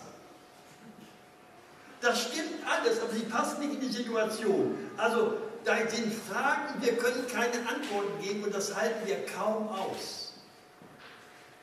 Das 2.05 2.21
stimmt 2.21 2.53
alles, 2.69 3.01
aber 3.01 3.11
sie 3.13 3.23
passen 3.23 3.61
nicht 3.61 3.73
in 3.73 3.79
die 3.81 3.91
Situation. 3.91 4.77
Also 4.95 5.37
da 5.63 5.75
sind 5.89 6.13
Fragen, 6.13 6.79
wir 6.79 6.95
können 6.97 7.25
keine 7.27 7.67
Antworten 7.67 8.21
geben 8.21 8.43
und 8.43 8.53
das 8.53 8.75
halten 8.75 9.07
wir 9.07 9.25
kaum 9.25 9.67
aus. 9.69 10.33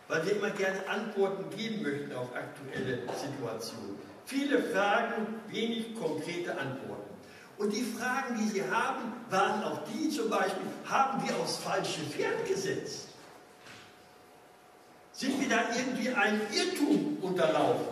Weil 0.08 0.26
wir 0.26 0.37
immer 0.37 0.50
gerne 0.50 0.80
Antworten 0.88 1.49
geben 1.56 1.84
möchten 1.84 2.12
auf 2.16 2.34
aktuelle 2.34 3.02
Situationen. 3.16 3.96
Viele 4.26 4.61
Fragen, 4.64 5.40
wenig 5.46 5.94
konkrete 5.94 6.50
Antworten. 6.58 7.14
Und 7.58 7.70
die 7.72 7.84
Fragen, 7.84 8.37
die 8.37 8.49
sie 8.49 8.64
haben, 8.68 9.12
waren 9.30 9.62
auch 9.62 9.82
die 9.84 10.11
zum 10.11 10.28
Beispiel, 10.28 10.66
haben 10.88 11.25
wir 11.25 11.37
aufs 11.37 11.58
falsche 11.58 12.00
Pferd 12.00 12.49
gesetzt? 12.49 13.11
Sind 15.12 15.40
wir 15.40 15.49
da 15.49 15.62
irgendwie 15.76 16.08
einem 16.08 16.40
Irrtum 16.52 17.18
unterlaufen? 17.22 17.87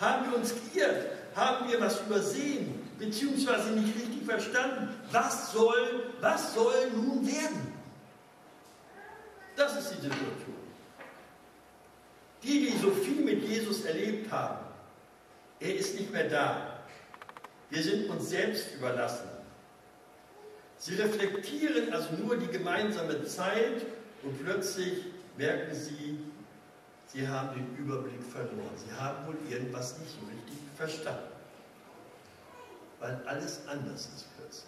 Haben 0.00 0.30
wir 0.30 0.38
uns 0.38 0.54
geirrt? 0.72 1.15
Haben 1.36 1.70
wir 1.70 1.78
was 1.82 2.00
übersehen? 2.00 2.82
Beziehungsweise 2.98 3.70
nicht 3.72 3.94
richtig 3.94 4.24
verstanden? 4.24 4.88
Was 5.12 5.52
soll, 5.52 6.10
was 6.20 6.54
soll 6.54 6.90
nun 6.94 7.26
werden? 7.26 7.74
Das 9.54 9.76
ist 9.76 9.90
die 9.90 10.02
Situation. 10.02 10.56
Die, 12.42 12.70
die 12.70 12.78
so 12.78 12.90
viel 12.90 13.22
mit 13.22 13.42
Jesus 13.42 13.84
erlebt 13.84 14.32
haben, 14.32 14.64
er 15.60 15.74
ist 15.74 16.00
nicht 16.00 16.10
mehr 16.10 16.28
da. 16.28 16.78
Wir 17.68 17.82
sind 17.82 18.08
uns 18.08 18.30
selbst 18.30 18.74
überlassen. 18.74 19.28
Sie 20.78 20.94
reflektieren 20.94 21.92
also 21.92 22.14
nur 22.14 22.36
die 22.36 22.46
gemeinsame 22.46 23.24
Zeit 23.24 23.84
und 24.22 24.42
plötzlich 24.42 25.04
merken 25.36 25.74
sie, 25.74 26.18
sie 27.08 27.28
haben 27.28 27.56
den 27.56 27.76
Überblick 27.84 28.22
verloren. 28.22 28.76
Sie 28.76 28.92
haben 28.98 29.26
wohl 29.26 29.36
irgendwas 29.50 29.98
nicht 29.98 30.10
so 30.12 30.26
richtig 30.26 30.65
verstanden. 30.76 31.32
Weil 33.00 33.20
alles 33.26 33.60
anders 33.68 34.08
ist 34.14 34.26
plötzlich. 34.36 34.64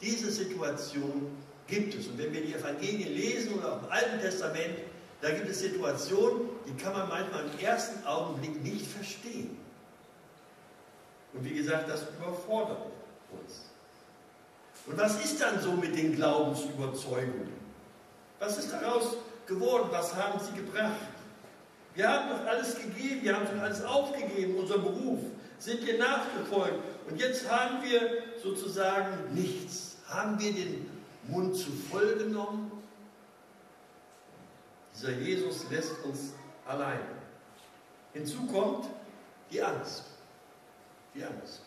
Diese 0.00 0.30
Situation 0.30 1.36
gibt 1.66 1.94
es. 1.94 2.06
Und 2.08 2.18
wenn 2.18 2.32
wir 2.32 2.44
die 2.44 2.54
Evangelien 2.54 3.14
lesen 3.14 3.54
oder 3.54 3.74
auch 3.74 3.82
im 3.82 3.90
Alten 3.90 4.20
Testament, 4.20 4.78
da 5.20 5.30
gibt 5.30 5.48
es 5.48 5.60
Situationen, 5.60 6.48
die 6.66 6.82
kann 6.82 6.92
man 6.92 7.08
manchmal 7.08 7.44
im 7.44 7.58
ersten 7.58 8.06
Augenblick 8.06 8.62
nicht 8.62 8.86
verstehen. 8.86 9.58
Und 11.32 11.44
wie 11.44 11.54
gesagt, 11.54 11.88
das 11.88 12.02
überfordert 12.18 12.86
uns. 13.30 13.66
Und 14.86 14.98
was 14.98 15.22
ist 15.22 15.40
dann 15.40 15.60
so 15.60 15.72
mit 15.72 15.96
den 15.96 16.16
Glaubensüberzeugungen? 16.16 17.52
Was 18.38 18.58
ist 18.58 18.72
daraus 18.72 19.16
geworden? 19.46 19.88
Was 19.90 20.14
haben 20.14 20.40
sie 20.40 20.52
gebracht? 20.52 20.96
Wir 22.00 22.08
haben 22.08 22.30
doch 22.30 22.46
alles 22.46 22.76
gegeben, 22.76 23.22
wir 23.22 23.36
haben 23.36 23.46
schon 23.46 23.60
alles 23.60 23.84
aufgegeben, 23.84 24.56
unser 24.56 24.78
Beruf, 24.78 25.18
sind 25.58 25.86
dir 25.86 25.98
nachgefolgt. 25.98 26.78
Und 27.10 27.20
jetzt 27.20 27.46
haben 27.50 27.82
wir 27.82 28.22
sozusagen 28.42 29.34
nichts. 29.34 29.98
Haben 30.08 30.40
wir 30.40 30.50
den 30.50 30.90
Mund 31.28 31.54
zu 31.54 31.70
voll 31.70 32.16
genommen? 32.16 32.72
Dieser 34.94 35.12
Jesus 35.12 35.68
lässt 35.70 36.02
uns 36.02 36.32
allein. 36.66 37.00
Hinzu 38.14 38.46
kommt 38.46 38.86
die 39.50 39.62
Angst 39.62 40.04
die 41.14 41.22
Angst. 41.22 41.60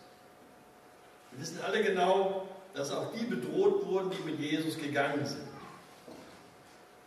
Wir 1.29 1.41
wissen 1.41 1.59
alle 1.63 1.83
genau, 1.83 2.47
dass 2.73 2.89
auch 2.89 3.13
die 3.13 3.25
bedroht 3.25 3.85
wurden, 3.85 4.09
die 4.09 4.31
mit 4.31 4.39
Jesus 4.39 4.79
gegangen 4.79 5.23
sind. 5.27 5.47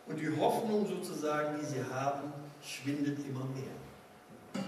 Und 0.05 0.17
die 0.17 0.33
Hoffnung 0.37 0.87
sozusagen, 0.87 1.59
die 1.59 1.65
sie 1.65 1.83
haben, 1.93 2.31
schwindet 2.67 3.19
immer 3.27 3.45
mehr. 3.45 4.63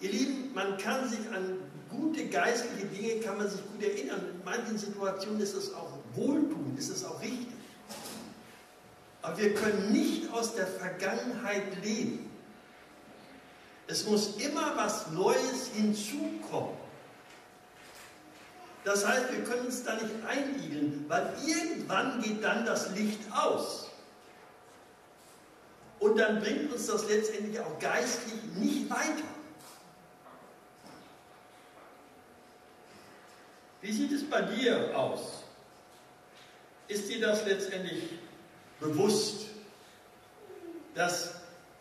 Ihr 0.00 0.10
Lieben, 0.10 0.52
man 0.54 0.76
kann 0.76 1.08
sich 1.08 1.20
an 1.30 1.58
gute 1.88 2.26
geistliche 2.26 2.86
Dinge, 2.86 3.20
kann 3.20 3.38
man 3.38 3.48
sich 3.48 3.60
gut 3.72 3.82
erinnern. 3.82 4.20
In 4.34 4.44
manchen 4.44 4.76
Situationen 4.76 5.40
ist 5.40 5.54
es 5.54 5.72
auch 5.72 5.92
wohltun, 6.14 6.74
ist 6.76 6.90
es 6.90 7.04
auch 7.04 7.20
richtig. 7.20 7.48
Aber 9.22 9.38
wir 9.38 9.54
können 9.54 9.92
nicht 9.92 10.30
aus 10.32 10.54
der 10.54 10.66
Vergangenheit 10.66 11.82
leben. 11.82 12.30
Es 13.86 14.06
muss 14.06 14.36
immer 14.36 14.76
was 14.76 15.10
Neues 15.12 15.70
hinzukommen. 15.74 16.76
Das 18.84 19.06
heißt, 19.06 19.32
wir 19.32 19.44
können 19.44 19.66
uns 19.66 19.82
da 19.82 19.94
nicht 19.94 20.14
einigeln, 20.26 21.06
weil 21.08 21.32
irgendwann 21.46 22.20
geht 22.20 22.44
dann 22.44 22.66
das 22.66 22.90
Licht 22.94 23.20
aus. 23.32 23.83
Und 26.00 26.18
dann 26.18 26.40
bringt 26.40 26.72
uns 26.72 26.86
das 26.86 27.08
letztendlich 27.08 27.58
auch 27.60 27.78
geistlich 27.78 28.42
nicht 28.56 28.90
weiter. 28.90 29.24
Wie 33.80 33.92
sieht 33.92 34.12
es 34.12 34.24
bei 34.28 34.40
dir 34.40 34.98
aus? 34.98 35.42
Ist 36.88 37.08
dir 37.10 37.20
das 37.20 37.44
letztendlich 37.44 38.02
bewusst, 38.80 39.46
dass 40.94 41.34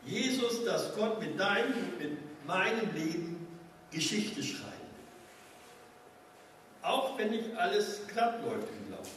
Jesus, 0.05 0.65
dass 0.65 0.93
Gott 0.95 1.19
mit 1.19 1.39
deinem, 1.39 1.97
mit 1.97 2.45
meinem 2.45 2.93
Leben 2.93 3.47
Geschichte 3.91 4.43
schreibt? 4.43 4.73
Auch 6.81 7.17
wenn 7.17 7.29
nicht 7.29 7.55
alles 7.55 8.05
glatt 8.07 8.41
läuft 8.43 8.67
im 8.69 8.87
Glauben. 8.87 9.09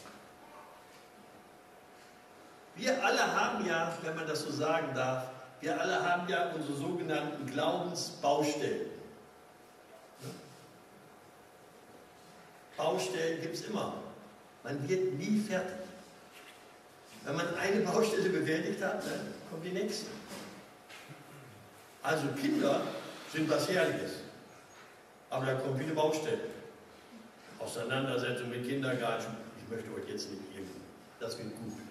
Wir 2.76 3.02
alle 3.02 3.34
haben 3.34 3.66
ja, 3.66 3.96
wenn 4.02 4.14
man 4.14 4.26
das 4.26 4.42
so 4.42 4.50
sagen 4.50 4.94
darf, 4.94 5.24
wir 5.60 5.80
alle 5.80 6.02
haben 6.02 6.28
ja 6.28 6.50
unsere 6.54 6.76
sogenannten 6.76 7.46
Glaubensbaustellen. 7.46 8.90
Baustellen 12.76 13.40
gibt 13.40 13.54
es 13.54 13.62
immer. 13.62 13.94
Man 14.62 14.86
wird 14.86 15.14
nie 15.14 15.40
fertig. 15.40 15.86
Wenn 17.24 17.36
man 17.36 17.46
eine 17.56 17.80
Baustelle 17.86 18.28
bewältigt 18.28 18.82
hat, 18.82 19.02
dann 19.02 19.32
kommt 19.50 19.64
die 19.64 19.72
nächste. 19.72 20.06
Also 22.02 22.28
Kinder 22.40 22.82
sind 23.32 23.48
was 23.50 23.68
Herrliches. 23.68 24.12
Aber 25.30 25.46
da 25.46 25.54
kommt 25.54 25.78
wieder 25.78 25.94
Baustelle. 25.94 26.38
Auseinandersetzung 27.58 28.50
mit 28.50 28.68
Kindergarten. 28.68 29.34
Ich 29.60 29.74
möchte 29.74 29.90
euch 29.94 30.08
jetzt 30.08 30.30
nicht 30.30 30.42
irgendwie. 30.54 30.80
Das 31.18 31.38
wird 31.38 31.48
gut. 31.56 31.85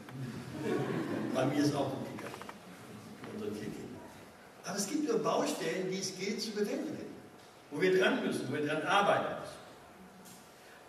Bei 1.34 1.46
mir 1.46 1.64
ist 1.64 1.76
auch 1.76 1.90
gut 1.90 2.18
gegangen. 2.18 2.36
Unsere. 3.36 3.66
Aber 4.66 4.78
es 4.78 4.88
gibt 4.88 5.08
nur 5.08 5.20
Baustellen, 5.20 5.92
die 5.92 6.00
es 6.00 6.18
gilt 6.18 6.42
zu 6.42 6.52
bewältigen. 6.52 7.06
Wo 7.72 7.82
wir 7.82 8.00
dran 8.00 8.26
müssen, 8.26 8.48
wo 8.50 8.54
wir 8.54 8.66
dran 8.66 8.82
arbeiten 8.84 9.42
müssen. 9.42 9.56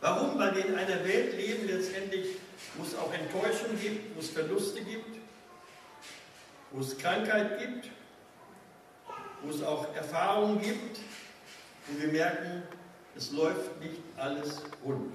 Warum? 0.00 0.38
Weil 0.38 0.54
wir 0.56 0.66
in 0.66 0.75
einer 0.75 1.04
Welt 1.04 1.37
leben, 1.37 1.66
letztendlich, 1.66 2.37
wo 2.76 2.85
es 2.85 2.95
auch 2.95 3.12
Enttäuschung 3.12 3.78
gibt, 3.80 4.14
wo 4.14 4.21
es 4.21 4.30
Verluste 4.30 4.83
gibt, 4.83 5.18
wo 6.71 6.80
es 6.80 6.97
Krankheit 6.97 7.59
gibt, 7.59 7.90
wo 9.42 9.50
es 9.50 9.62
auch 9.62 9.95
Erfahrungen 9.95 10.61
gibt, 10.61 11.00
wo 11.88 12.00
wir 12.00 12.09
merken, 12.09 12.62
es 13.16 13.33
läuft 13.33 13.80
nicht 13.80 14.00
alles 14.16 14.62
rund. 14.85 15.12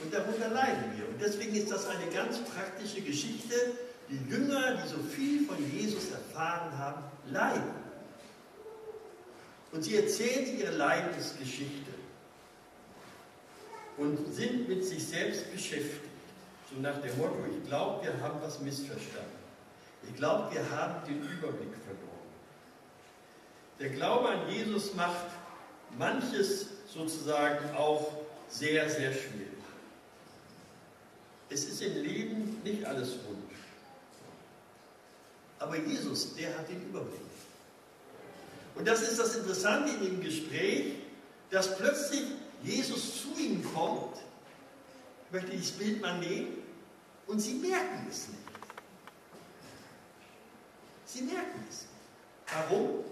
Und 0.00 0.12
darunter 0.12 0.48
leiden 0.48 0.92
wir. 0.96 1.08
Und 1.08 1.20
deswegen 1.20 1.54
ist 1.54 1.70
das 1.70 1.86
eine 1.88 2.06
ganz 2.12 2.38
praktische 2.38 3.00
Geschichte. 3.00 3.54
Die 4.08 4.30
Jünger, 4.30 4.76
die 4.76 4.88
so 4.88 4.98
viel 4.98 5.46
von 5.46 5.56
Jesus 5.72 6.10
erfahren 6.10 6.76
haben, 6.78 7.02
leiden. 7.30 7.86
Und 9.72 9.82
sie 9.82 9.96
erzählen 9.96 10.58
ihre 10.58 10.72
Leidensgeschichte 10.72 11.90
und 13.96 14.34
sind 14.34 14.68
mit 14.68 14.84
sich 14.84 15.06
selbst 15.06 15.50
beschäftigt. 15.52 16.02
So 16.72 16.80
nach 16.80 17.00
dem 17.00 17.16
Motto, 17.18 17.36
ich 17.50 17.68
glaube, 17.68 18.04
wir 18.04 18.20
haben 18.20 18.40
was 18.42 18.60
missverstanden. 18.60 19.36
Ich 20.08 20.14
glaube, 20.16 20.52
wir 20.52 20.70
haben 20.70 21.04
den 21.06 21.22
Überblick 21.22 21.74
verloren. 21.84 22.06
Der 23.80 23.90
Glaube 23.90 24.28
an 24.28 24.48
Jesus 24.48 24.94
macht 24.94 25.26
manches 25.98 26.68
sozusagen 26.92 27.74
auch 27.76 28.12
sehr, 28.48 28.88
sehr 28.88 29.12
schwierig. 29.12 29.55
Es 31.48 31.64
ist 31.64 31.82
im 31.82 32.02
Leben 32.02 32.60
nicht 32.64 32.84
alles 32.84 33.10
rund. 33.26 33.46
Aber 35.58 35.76
Jesus, 35.76 36.34
der 36.34 36.56
hat 36.58 36.68
den 36.68 36.82
Überblick. 36.82 37.20
Und 38.74 38.86
das 38.86 39.02
ist 39.02 39.18
das 39.18 39.36
Interessante 39.36 39.92
in 39.92 40.04
dem 40.04 40.20
Gespräch, 40.20 40.94
dass 41.50 41.76
plötzlich 41.76 42.24
Jesus 42.62 43.22
zu 43.22 43.40
ihnen 43.40 43.64
kommt. 43.74 44.16
Ich 45.26 45.32
möchte 45.32 45.50
dieses 45.50 45.72
Bild 45.72 46.00
mal 46.00 46.18
nehmen. 46.18 46.58
Und 47.26 47.40
sie 47.40 47.54
merken 47.54 48.06
es 48.08 48.28
nicht. 48.28 48.40
Sie 51.06 51.22
merken 51.22 51.64
es 51.68 51.82
nicht. 51.82 51.88
Warum? 52.54 53.04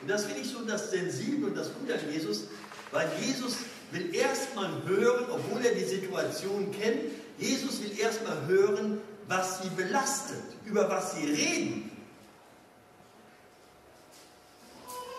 Und 0.00 0.08
das 0.08 0.24
finde 0.24 0.40
ich 0.40 0.50
so 0.50 0.64
das 0.64 0.90
Sensible 0.90 1.48
und 1.48 1.54
das 1.54 1.72
Gute 1.72 1.94
an 1.94 2.00
Jesus, 2.10 2.48
weil 2.90 3.08
Jesus 3.20 3.56
will 3.92 4.14
erstmal 4.14 4.70
hören, 4.86 5.26
obwohl 5.30 5.64
er 5.64 5.74
die 5.74 5.84
Situation 5.84 6.72
kennt, 6.72 7.12
Jesus 7.38 7.82
will 7.82 7.98
erstmal 7.98 8.46
hören, 8.46 9.00
was 9.28 9.62
sie 9.62 9.68
belastet, 9.70 10.42
über 10.64 10.88
was 10.88 11.14
sie 11.14 11.26
reden. 11.26 11.90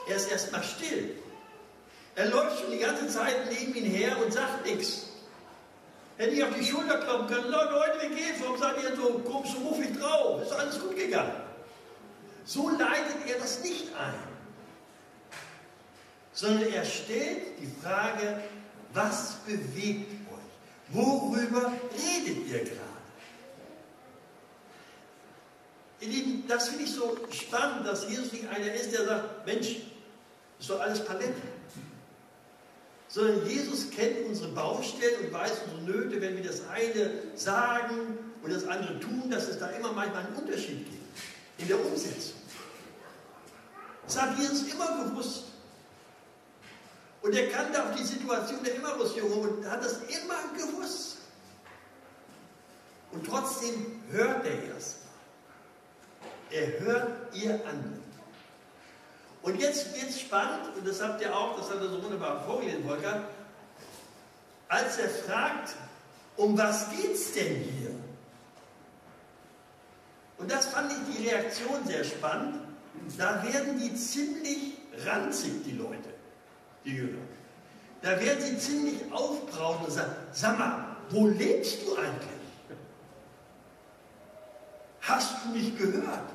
Er 0.08 0.16
ist 0.18 0.32
erstmal 0.32 0.64
still. 0.64 1.16
Er 2.16 2.30
läuft 2.30 2.60
schon 2.60 2.72
die 2.72 2.80
ganze 2.80 3.08
Zeit 3.08 3.52
neben 3.52 3.74
ihn 3.76 3.86
her 3.86 4.18
und 4.24 4.34
sagt 4.34 4.66
nichts. 4.66 5.08
Hätte 6.18 6.32
ich 6.32 6.44
auf 6.44 6.54
die 6.54 6.64
Schulter 6.64 7.00
klopfen 7.00 7.28
können, 7.28 7.50
Leute, 7.50 8.00
wie 8.02 8.16
geht's? 8.16 8.40
Warum 8.42 8.58
seid 8.58 8.76
ihr 8.84 8.96
so 8.96 9.20
komisch, 9.20 9.52
so 9.52 9.60
muffig 9.60 9.98
drauf? 9.98 10.42
Ist 10.44 10.52
alles 10.52 10.80
gut 10.80 10.96
gegangen. 10.96 11.34
So 12.46 12.70
leitet 12.70 13.28
er 13.28 13.40
das 13.40 13.64
nicht 13.64 13.88
ein 13.96 14.34
sondern 16.34 16.74
er 16.74 16.84
stellt 16.84 17.60
die 17.60 17.72
Frage, 17.82 18.42
was 18.94 19.36
bewegt 19.46 20.12
euch? 20.32 20.96
Worüber 20.96 21.72
redet 21.94 22.48
ihr 22.48 22.60
gerade? 22.60 22.80
Ihr 26.02 26.10
Lieben, 26.10 26.44
das 26.48 26.68
finde 26.68 26.84
ich 26.84 26.92
so 26.92 27.18
spannend, 27.32 27.88
dass 27.88 28.10
Jesus 28.10 28.34
nicht 28.34 28.48
einer 28.48 28.74
ist, 28.74 28.92
der 28.92 29.06
sagt, 29.06 29.46
Mensch, 29.46 29.78
ist 30.60 30.70
doch 30.70 30.82
alles 30.82 31.04
Palette. 31.04 31.34
Sondern 33.08 33.48
Jesus 33.48 33.90
kennt 33.90 34.28
unsere 34.28 34.50
Baustellen 34.50 35.26
und 35.26 35.34
weiß 35.34 35.52
unsere 35.66 35.98
Nöte, 35.98 36.20
wenn 36.22 36.36
wir 36.36 36.44
das 36.44 36.68
eine 36.68 37.12
sagen 37.36 38.18
und 38.42 38.54
das 38.54 38.66
andere 38.68 39.00
tun, 39.00 39.30
dass 39.30 39.48
es 39.48 39.60
da 39.60 39.68
immer 39.70 39.94
manchmal 39.94 40.26
einen 40.26 40.36
Unterschied 40.36 40.86
gibt 40.86 41.04
in 41.60 41.68
der 41.68 41.84
Umsetzung. 41.86 42.36
Das 44.06 44.22
hat 44.22 44.38
Jesus 44.38 44.64
immer 44.64 45.06
gewusst. 45.06 45.53
Und 47.24 47.34
er 47.34 47.50
kannte 47.50 47.82
auch 47.82 47.96
die 47.96 48.04
Situation 48.04 48.62
der 48.66 48.76
Emmaus-Jungen 48.76 49.40
und 49.40 49.70
hat 49.70 49.84
das 49.84 49.94
immer 50.04 50.44
gewusst. 50.58 51.20
Und 53.14 53.26
trotzdem 53.26 54.04
hört 54.12 54.46
er 54.46 54.64
erst. 54.66 54.98
Er 56.52 56.80
hört 56.82 57.34
ihr 57.34 57.54
an. 57.66 58.02
Und 59.42 59.60
jetzt 59.60 59.96
wird 59.96 60.10
es 60.10 60.20
spannend, 60.20 60.76
und 60.78 60.86
das 60.86 61.02
habt 61.02 61.22
ihr 61.22 61.36
auch, 61.36 61.58
das 61.58 61.70
hat 61.70 61.78
er 61.78 61.90
so 61.90 62.04
wunderbar 62.04 62.44
vorgelesen, 62.44 62.86
Volker, 62.86 63.24
als 64.68 64.98
er 64.98 65.10
fragt, 65.10 65.76
um 66.36 66.58
was 66.58 66.90
geht 66.92 67.14
es 67.14 67.34
denn 67.34 67.56
hier? 67.56 67.92
Und 70.38 70.52
das 70.52 70.66
fand 70.66 70.92
ich 70.92 71.16
die 71.16 71.30
Reaktion 71.30 71.86
sehr 71.86 72.04
spannend. 72.04 72.60
Da 73.18 73.44
werden 73.44 73.80
die 73.80 73.96
ziemlich 73.96 74.74
ranzig, 75.06 75.64
die 75.66 75.72
Leute 75.72 76.13
die 76.86 76.96
Jünger. 76.96 77.22
Da 78.02 78.20
werden 78.20 78.42
sie 78.42 78.58
ziemlich 78.58 79.00
aufbrauen 79.12 79.86
und 79.86 79.92
sagen, 79.92 80.12
sag 80.34 80.60
mal, 80.60 80.98
wo 81.10 81.28
lebst 81.28 81.86
du 81.86 81.96
eigentlich? 81.96 82.30
Hast 85.02 85.36
du 85.44 85.50
mich 85.50 85.78
gehört? 85.78 86.30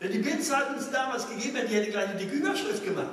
Wenn 0.00 0.12
die 0.12 0.18
Bildzeitung 0.18 0.76
uns 0.76 0.90
damals 0.90 1.28
gegeben 1.28 1.56
hätte, 1.56 1.68
die 1.68 1.74
hätte 1.76 1.90
gleich 1.90 2.08
eine 2.08 2.18
dicke 2.18 2.34
Überschrift 2.34 2.84
gemacht. 2.84 3.12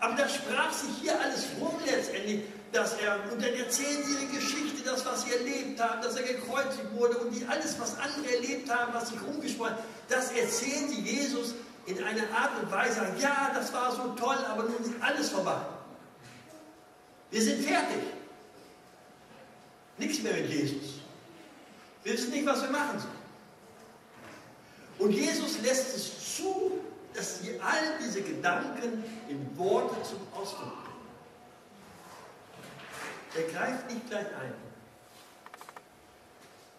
Aber 0.00 0.14
da 0.14 0.28
sprach 0.28 0.72
sich 0.72 0.90
hier 1.02 1.18
alles 1.20 1.46
rum 1.60 1.74
letztendlich, 1.84 2.42
dass 2.72 2.94
er, 2.98 3.18
und 3.32 3.42
dann 3.42 3.52
erzählen 3.54 4.02
sie 4.04 4.14
ihre 4.14 4.32
Geschichte, 4.32 4.82
das, 4.84 5.04
was 5.04 5.24
sie 5.24 5.32
erlebt 5.32 5.80
haben, 5.80 6.00
dass 6.02 6.16
er 6.16 6.22
gekreuzigt 6.22 6.92
wurde 6.94 7.18
und 7.18 7.34
die, 7.34 7.44
alles, 7.46 7.78
was 7.78 7.98
andere 7.98 8.34
erlebt 8.36 8.70
haben, 8.72 8.94
was 8.94 9.08
sich 9.08 9.18
rumgesprochen 9.22 9.72
hat, 9.72 9.84
das 10.08 10.32
erzählen 10.32 10.88
sie 10.88 11.00
Jesus 11.00 11.54
in 11.86 12.02
einer 12.02 12.22
Art 12.34 12.62
und 12.62 12.70
Weise 12.70 12.96
sagen, 12.96 13.14
ja, 13.20 13.50
das 13.54 13.72
war 13.72 13.90
so 13.92 14.14
toll, 14.14 14.36
aber 14.48 14.64
nun 14.64 14.76
ist 14.80 14.92
alles 15.00 15.30
vorbei. 15.30 15.60
Wir 17.30 17.42
sind 17.42 17.64
fertig. 17.64 18.02
Nichts 19.98 20.22
mehr 20.22 20.34
mit 20.34 20.48
Jesus. 20.50 21.00
Wir 22.02 22.14
wissen 22.14 22.30
nicht, 22.30 22.46
was 22.46 22.62
wir 22.62 22.70
machen 22.70 22.98
sollen. 22.98 23.20
Und 24.98 25.12
Jesus 25.12 25.60
lässt 25.62 25.96
es 25.96 26.36
zu, 26.36 26.80
dass 27.14 27.40
sie 27.40 27.60
all 27.60 27.98
diese 28.02 28.22
Gedanken 28.22 29.04
in 29.28 29.58
Worte 29.58 29.96
zum 30.02 30.18
Ausdruck 30.34 30.72
bringen. 30.84 30.90
Er 33.34 33.52
greift 33.52 33.90
nicht 33.90 34.08
gleich 34.08 34.26
ein. 34.26 34.54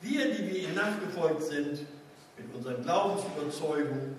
Wir, 0.02 0.34
die 0.34 0.48
wir 0.48 0.60
ihm 0.64 0.74
nachgefolgt 0.74 1.44
sind, 1.44 1.86
mit 2.38 2.56
unseren 2.56 2.82
Glaubensüberzeugungen, 2.82 4.16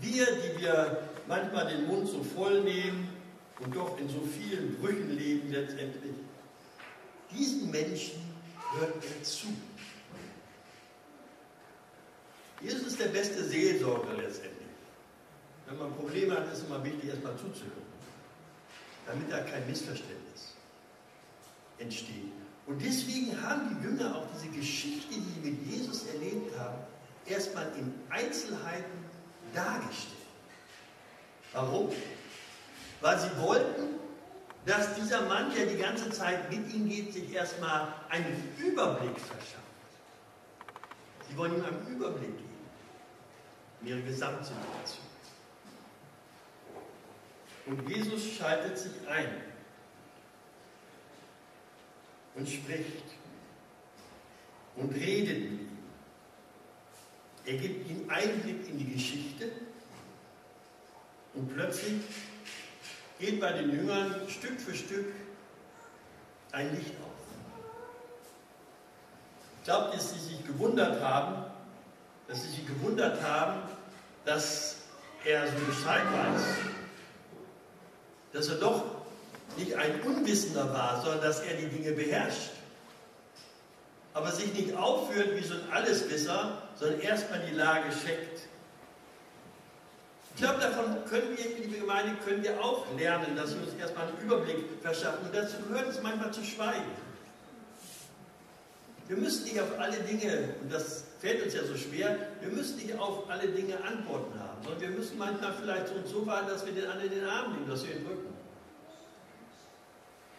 wir, 0.00 0.26
die 0.26 0.62
wir 0.62 1.08
manchmal 1.26 1.68
den 1.68 1.86
Mund 1.86 2.08
so 2.08 2.22
voll 2.22 2.62
nehmen 2.62 3.08
und 3.60 3.74
doch 3.74 3.98
in 3.98 4.08
so 4.08 4.20
vielen 4.20 4.76
Brüchen 4.80 5.16
leben 5.16 5.50
letztendlich, 5.50 6.14
diesen 7.30 7.70
Menschen 7.70 8.20
hört 8.72 8.94
er 8.96 9.22
zu. 9.22 9.48
Jesus 12.60 12.88
ist 12.88 13.00
der 13.00 13.08
beste 13.08 13.44
Seelsorger 13.44 14.14
letztendlich. 14.14 14.60
Wenn 15.66 15.78
man 15.78 15.94
Probleme 15.94 16.36
hat, 16.36 16.46
ist 16.52 16.58
es 16.58 16.64
immer 16.64 16.82
wichtig, 16.84 17.10
erstmal 17.10 17.36
zuzuhören, 17.36 17.70
damit 19.06 19.30
da 19.30 19.40
kein 19.40 19.66
Missverständnis 19.66 20.54
entsteht. 21.78 22.32
Und 22.66 22.80
deswegen 22.82 23.40
haben 23.42 23.68
die 23.70 23.84
Jünger 23.84 24.16
auch 24.16 24.26
diese 24.34 24.48
Geschichte, 24.48 25.14
die 25.14 25.20
sie 25.20 25.50
mit 25.50 25.66
Jesus 25.66 26.06
erlebt 26.06 26.56
haben, 26.58 26.78
erstmal 27.26 27.66
in 27.78 27.92
Einzelheiten 28.10 29.09
dargestellt. 29.54 30.16
Warum? 31.52 31.90
Weil 33.00 33.18
sie 33.18 33.36
wollten, 33.38 34.00
dass 34.66 34.94
dieser 34.94 35.22
Mann, 35.22 35.52
der 35.54 35.66
die 35.66 35.78
ganze 35.78 36.10
Zeit 36.10 36.50
mit 36.50 36.72
ihnen 36.72 36.88
geht, 36.88 37.12
sich 37.12 37.32
erstmal 37.32 37.94
einen 38.08 38.54
Überblick 38.58 39.18
verschafft. 39.18 39.56
Sie 41.28 41.36
wollen 41.36 41.56
ihm 41.56 41.64
einen 41.64 41.86
Überblick 41.86 42.36
geben 42.36 42.50
in 43.80 43.86
ihre 43.88 44.02
Gesamtsituation. 44.02 45.06
Und 47.66 47.88
Jesus 47.88 48.32
schaltet 48.32 48.76
sich 48.76 48.92
ein 49.08 49.28
und 52.34 52.48
spricht 52.48 53.04
und 54.76 54.94
redet 54.94 55.50
mit. 55.50 55.69
Er 57.46 57.54
gibt 57.54 57.90
ihm 57.90 58.08
Einblick 58.08 58.68
in 58.68 58.78
die 58.78 58.92
Geschichte 58.92 59.50
und 61.34 61.54
plötzlich 61.54 62.00
geht 63.18 63.40
bei 63.40 63.52
den 63.52 63.70
Jüngern 63.70 64.14
Stück 64.28 64.60
für 64.60 64.74
Stück 64.74 65.06
ein 66.52 66.74
Licht 66.74 66.94
auf. 67.02 67.10
Ich 69.58 69.64
glaube, 69.64 69.96
dass 69.96 70.12
sie 70.12 70.18
sich 70.18 70.46
gewundert 70.46 71.02
haben, 71.02 71.44
dass 72.28 72.42
sie 72.42 72.48
sich 72.48 72.66
gewundert 72.66 73.22
haben, 73.22 73.62
dass 74.24 74.76
er 75.24 75.46
so 75.46 75.64
Bescheid 75.66 76.04
weiß, 76.04 76.42
dass 78.32 78.48
er 78.48 78.56
doch 78.56 78.84
nicht 79.56 79.74
ein 79.74 80.00
Unwissender 80.02 80.72
war, 80.72 81.02
sondern 81.02 81.22
dass 81.22 81.40
er 81.40 81.56
die 81.56 81.66
Dinge 81.66 81.92
beherrscht. 81.92 82.50
Aber 84.14 84.30
sich 84.32 84.52
nicht 84.54 84.74
aufführt 84.76 85.36
wie 85.36 85.44
so 85.44 85.54
ein 85.54 85.70
Alleswisser, 85.70 86.62
sondern 86.80 87.00
erstmal 87.00 87.40
die 87.40 87.54
Lage 87.54 87.90
checkt. 87.90 88.48
Ich 90.34 90.42
glaube, 90.42 90.60
davon 90.60 91.04
können 91.04 91.36
wir, 91.36 91.44
liebe 91.58 91.78
Gemeinde, 91.78 92.16
können 92.24 92.42
wir 92.42 92.58
auch 92.64 92.86
lernen, 92.96 93.36
dass 93.36 93.54
wir 93.54 93.62
uns 93.62 93.74
erstmal 93.78 94.06
einen 94.06 94.18
Überblick 94.22 94.56
verschaffen. 94.80 95.26
Und 95.26 95.34
dazu 95.34 95.56
gehört 95.68 95.88
es 95.88 96.02
manchmal 96.02 96.32
zu 96.32 96.42
schweigen. 96.42 96.90
Wir 99.06 99.16
müssen 99.18 99.44
nicht 99.44 99.60
auf 99.60 99.78
alle 99.78 99.98
Dinge, 99.98 100.54
und 100.62 100.72
das 100.72 101.04
fällt 101.20 101.44
uns 101.44 101.52
ja 101.52 101.64
so 101.64 101.76
schwer, 101.76 102.16
wir 102.40 102.48
müssen 102.48 102.76
nicht 102.76 102.98
auf 102.98 103.28
alle 103.28 103.48
Dinge 103.48 103.76
Antworten 103.84 104.38
haben, 104.38 104.62
sondern 104.62 104.80
wir 104.80 104.90
müssen 104.90 105.18
manchmal 105.18 105.52
vielleicht 105.60 105.90
und 105.90 106.06
so 106.06 106.24
warten, 106.26 106.48
dass 106.48 106.64
wir 106.64 106.72
den 106.72 106.86
anderen 106.86 107.12
in 107.12 107.18
den 107.18 107.28
Arm 107.28 107.52
nehmen, 107.52 107.68
dass 107.68 107.84
wir 107.84 107.94
ihn 107.94 108.06
drücken. 108.06 108.32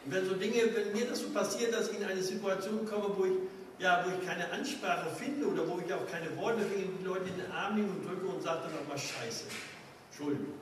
Und 0.06 0.13
wenn 0.13 0.25
so 0.25 0.34
Dinge, 0.34 0.73
wenn 0.73 0.93
mir 0.93 1.06
das 1.06 1.19
so 1.19 1.30
passiert, 1.30 1.73
dass 1.73 1.91
ich 1.91 1.99
in 1.99 2.06
eine 2.06 2.23
Situation 2.23 2.88
komme, 2.89 3.13
wo 3.15 3.25
ich, 3.25 3.34
ja, 3.82 4.06
wo 4.06 4.12
ich 4.12 4.28
keine 4.28 4.50
Ansprache 4.52 5.10
finde 5.10 5.48
oder 5.48 5.67
wo 5.67 5.80
ich 5.80 5.91
auch 5.91 6.06
keine 6.08 6.36
Worte 6.38 6.62
finde, 6.62 6.98
die 7.00 7.04
Leute 7.04 7.30
in 7.30 7.38
den 7.38 7.52
Arm 7.52 7.76
nehmen 7.76 7.89
und 7.89 8.08
drücke 8.08 8.28
und 8.28 8.41
sage 8.41 8.62
dann 8.63 8.74
auch 8.74 8.88
mal 8.88 8.98
Scheiße. 8.98 9.46
Entschuldigung. 10.10 10.54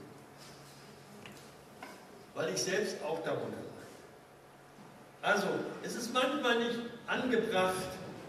Weil 2.33 2.53
ich 2.53 2.61
selbst 2.61 3.03
auch 3.03 3.21
darunter 3.23 3.57
leide. 3.57 3.67
Also, 5.21 5.47
es 5.83 5.95
ist 5.95 6.13
manchmal 6.13 6.59
nicht 6.59 6.79
angebracht, 7.07 7.75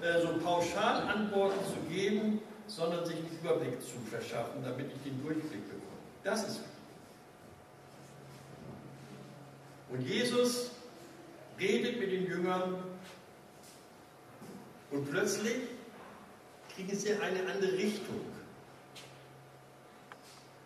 äh, 0.03 0.21
so 0.21 0.39
pauschal 0.43 1.03
Antworten 1.03 1.61
zu 1.67 1.89
geben, 1.89 2.41
sondern 2.67 3.07
sich 3.07 3.17
einen 3.17 3.39
Überblick 3.41 3.81
zu 3.81 3.99
verschaffen, 4.11 4.65
damit 4.65 4.91
ich 4.93 5.03
den 5.03 5.23
Durchblick 5.23 5.65
bekomme. 5.67 6.01
Das 6.25 6.41
ist 6.41 6.49
wichtig. 6.49 6.67
Und 9.91 10.01
Jesus 10.03 10.71
redet 11.59 12.01
mit 12.01 12.11
den 12.11 12.27
Jüngern 12.27 12.83
und 14.91 15.11
plötzlich 15.11 15.57
kriegen 16.75 16.97
sie 16.97 17.13
eine 17.13 17.53
andere 17.53 17.73
Richtung. 17.73 18.21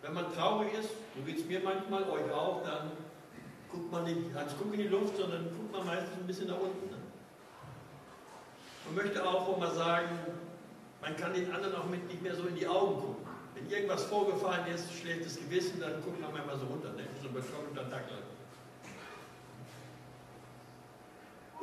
Wenn 0.02 0.14
man 0.14 0.34
traurig 0.34 0.72
ist, 0.74 0.90
so 1.16 1.22
geht 1.24 1.38
es 1.38 1.46
mir 1.46 1.60
manchmal, 1.60 2.02
euch 2.04 2.30
auch, 2.30 2.62
dann 2.62 2.90
guckt 3.70 3.90
man 3.90 4.04
nicht 4.04 4.36
als 4.36 4.52
Guck 4.58 4.72
in 4.74 4.80
die 4.80 4.88
Luft, 4.88 5.16
sondern 5.16 5.44
guckt 5.56 5.72
man 5.72 5.86
meistens 5.86 6.12
ein 6.18 6.26
bisschen 6.26 6.48
nach 6.48 6.60
unten. 6.60 6.94
Man 8.86 8.94
möchte 8.94 9.26
auch 9.26 9.56
man 9.58 9.74
sagen, 9.74 10.08
man 11.00 11.16
kann 11.16 11.32
den 11.32 11.50
anderen 11.52 11.74
auch 11.76 11.86
mit 11.86 12.06
nicht 12.08 12.22
mehr 12.22 12.34
so 12.34 12.44
in 12.44 12.54
die 12.54 12.66
Augen 12.66 13.00
gucken. 13.00 13.26
Wenn 13.54 13.70
irgendwas 13.70 14.04
vorgefallen 14.04 14.66
ist, 14.74 14.92
schlechtes 14.92 15.36
Gewissen, 15.36 15.80
dann 15.80 16.02
guckt 16.02 16.20
man 16.20 16.32
manchmal 16.32 16.58
so 16.58 16.66
runter, 16.66 16.92
ne? 16.92 17.04
so 17.22 17.28
bescheuerter 17.28 17.88
Dackel. 17.88 18.18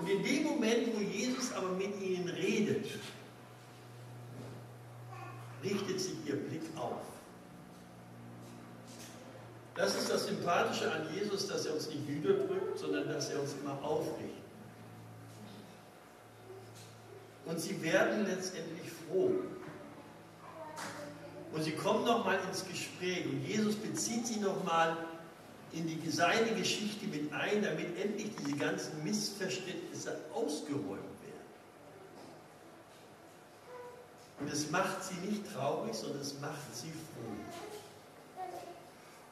Und 0.02 0.10
in 0.10 0.24
dem 0.24 0.44
Moment, 0.44 0.96
wo 0.96 1.00
Jesus 1.00 1.54
aber 1.54 1.70
mit 1.70 2.02
ihnen 2.02 2.28
redet, 2.28 2.88
richtet 5.64 6.00
sich 6.00 6.16
ihr 6.26 6.38
Blick 6.38 6.64
auf. 6.76 7.04
Das 9.76 9.96
ist 9.96 10.10
das 10.10 10.26
Sympathische 10.26 10.92
an 10.92 11.08
Jesus, 11.14 11.48
dass 11.48 11.68
er 11.68 11.76
uns 11.76 11.88
nicht 11.88 12.10
niederdrückt, 12.10 12.80
sondern 12.80 13.08
dass 13.10 13.30
er 13.30 13.42
uns 13.42 13.54
immer 13.62 13.78
aufrichtet. 13.84 14.42
Und 17.46 17.60
sie 17.60 17.80
werden 17.84 18.26
letztendlich 18.26 18.92
froh. 19.08 19.32
Und 21.54 21.64
sie 21.64 21.74
kommen 21.74 22.06
nochmal 22.06 22.40
ins 22.48 22.66
Gespräch. 22.68 23.26
Und 23.26 23.46
Jesus 23.46 23.76
bezieht 23.76 24.26
sie 24.26 24.40
nochmal 24.40 24.98
in 25.74 25.88
die, 25.88 26.10
seine 26.10 26.52
Geschichte 26.52 27.06
mit 27.08 27.32
ein, 27.34 27.64
damit 27.64 27.98
endlich 28.00 28.32
diese 28.36 28.58
ganzen 28.58 29.04
Missverständnisse 29.04 30.18
ausgeräumt 30.34 30.88
werden. 30.88 31.32
Und 34.40 34.52
es 34.52 34.70
macht 34.70 35.04
sie 35.04 35.16
nicht 35.28 35.44
traurig, 35.54 35.94
sondern 35.96 36.22
es 36.22 36.40
macht 36.40 36.76
sie 36.76 36.90
froh. 36.90 37.38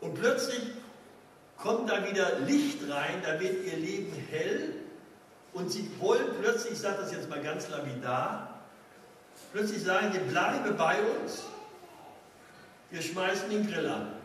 Und 0.01 0.13
plötzlich 0.15 0.61
kommt 1.57 1.89
da 1.89 2.09
wieder 2.09 2.39
Licht 2.39 2.89
rein, 2.89 3.21
da 3.23 3.39
wird 3.39 3.65
ihr 3.65 3.77
Leben 3.77 4.13
hell 4.29 4.75
und 5.53 5.71
sie 5.71 5.89
wollen 5.99 6.27
plötzlich, 6.41 6.73
ich 6.73 6.79
sage 6.79 7.01
das 7.01 7.11
jetzt 7.11 7.29
mal 7.29 7.41
ganz 7.41 7.67
lapidar, 7.69 8.61
plötzlich 9.51 9.83
sagen, 9.83 10.13
ihr 10.13 10.21
bleibe 10.21 10.71
bei 10.71 11.01
uns, 11.01 11.43
wir 12.91 13.01
schmeißen 13.01 13.49
den 13.49 13.69
Grill 13.69 13.87
an. 13.87 14.18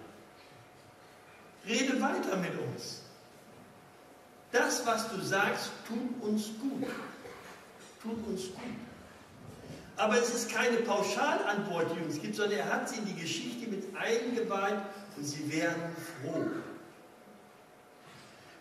Rede 1.66 2.00
weiter 2.00 2.36
mit 2.36 2.52
uns. 2.58 3.00
Das, 4.52 4.86
was 4.86 5.10
du 5.10 5.20
sagst, 5.20 5.70
tut 5.88 6.22
uns 6.22 6.46
gut. 6.60 6.88
Tut 8.02 8.26
uns 8.26 8.42
gut. 8.52 8.62
Aber 9.96 10.18
es 10.18 10.34
ist 10.34 10.50
keine 10.50 10.78
Pauschalantwort, 10.78 11.94
die 11.96 12.04
uns 12.04 12.20
gibt, 12.20 12.34
sondern 12.34 12.58
er 12.58 12.72
hat 12.72 12.88
sie 12.88 12.96
in 12.98 13.06
die 13.06 13.14
Geschichte 13.14 13.68
mit 13.68 13.84
eingeweiht 13.96 14.78
und 15.16 15.24
sie 15.24 15.50
werden 15.52 15.96
froh. 16.22 16.46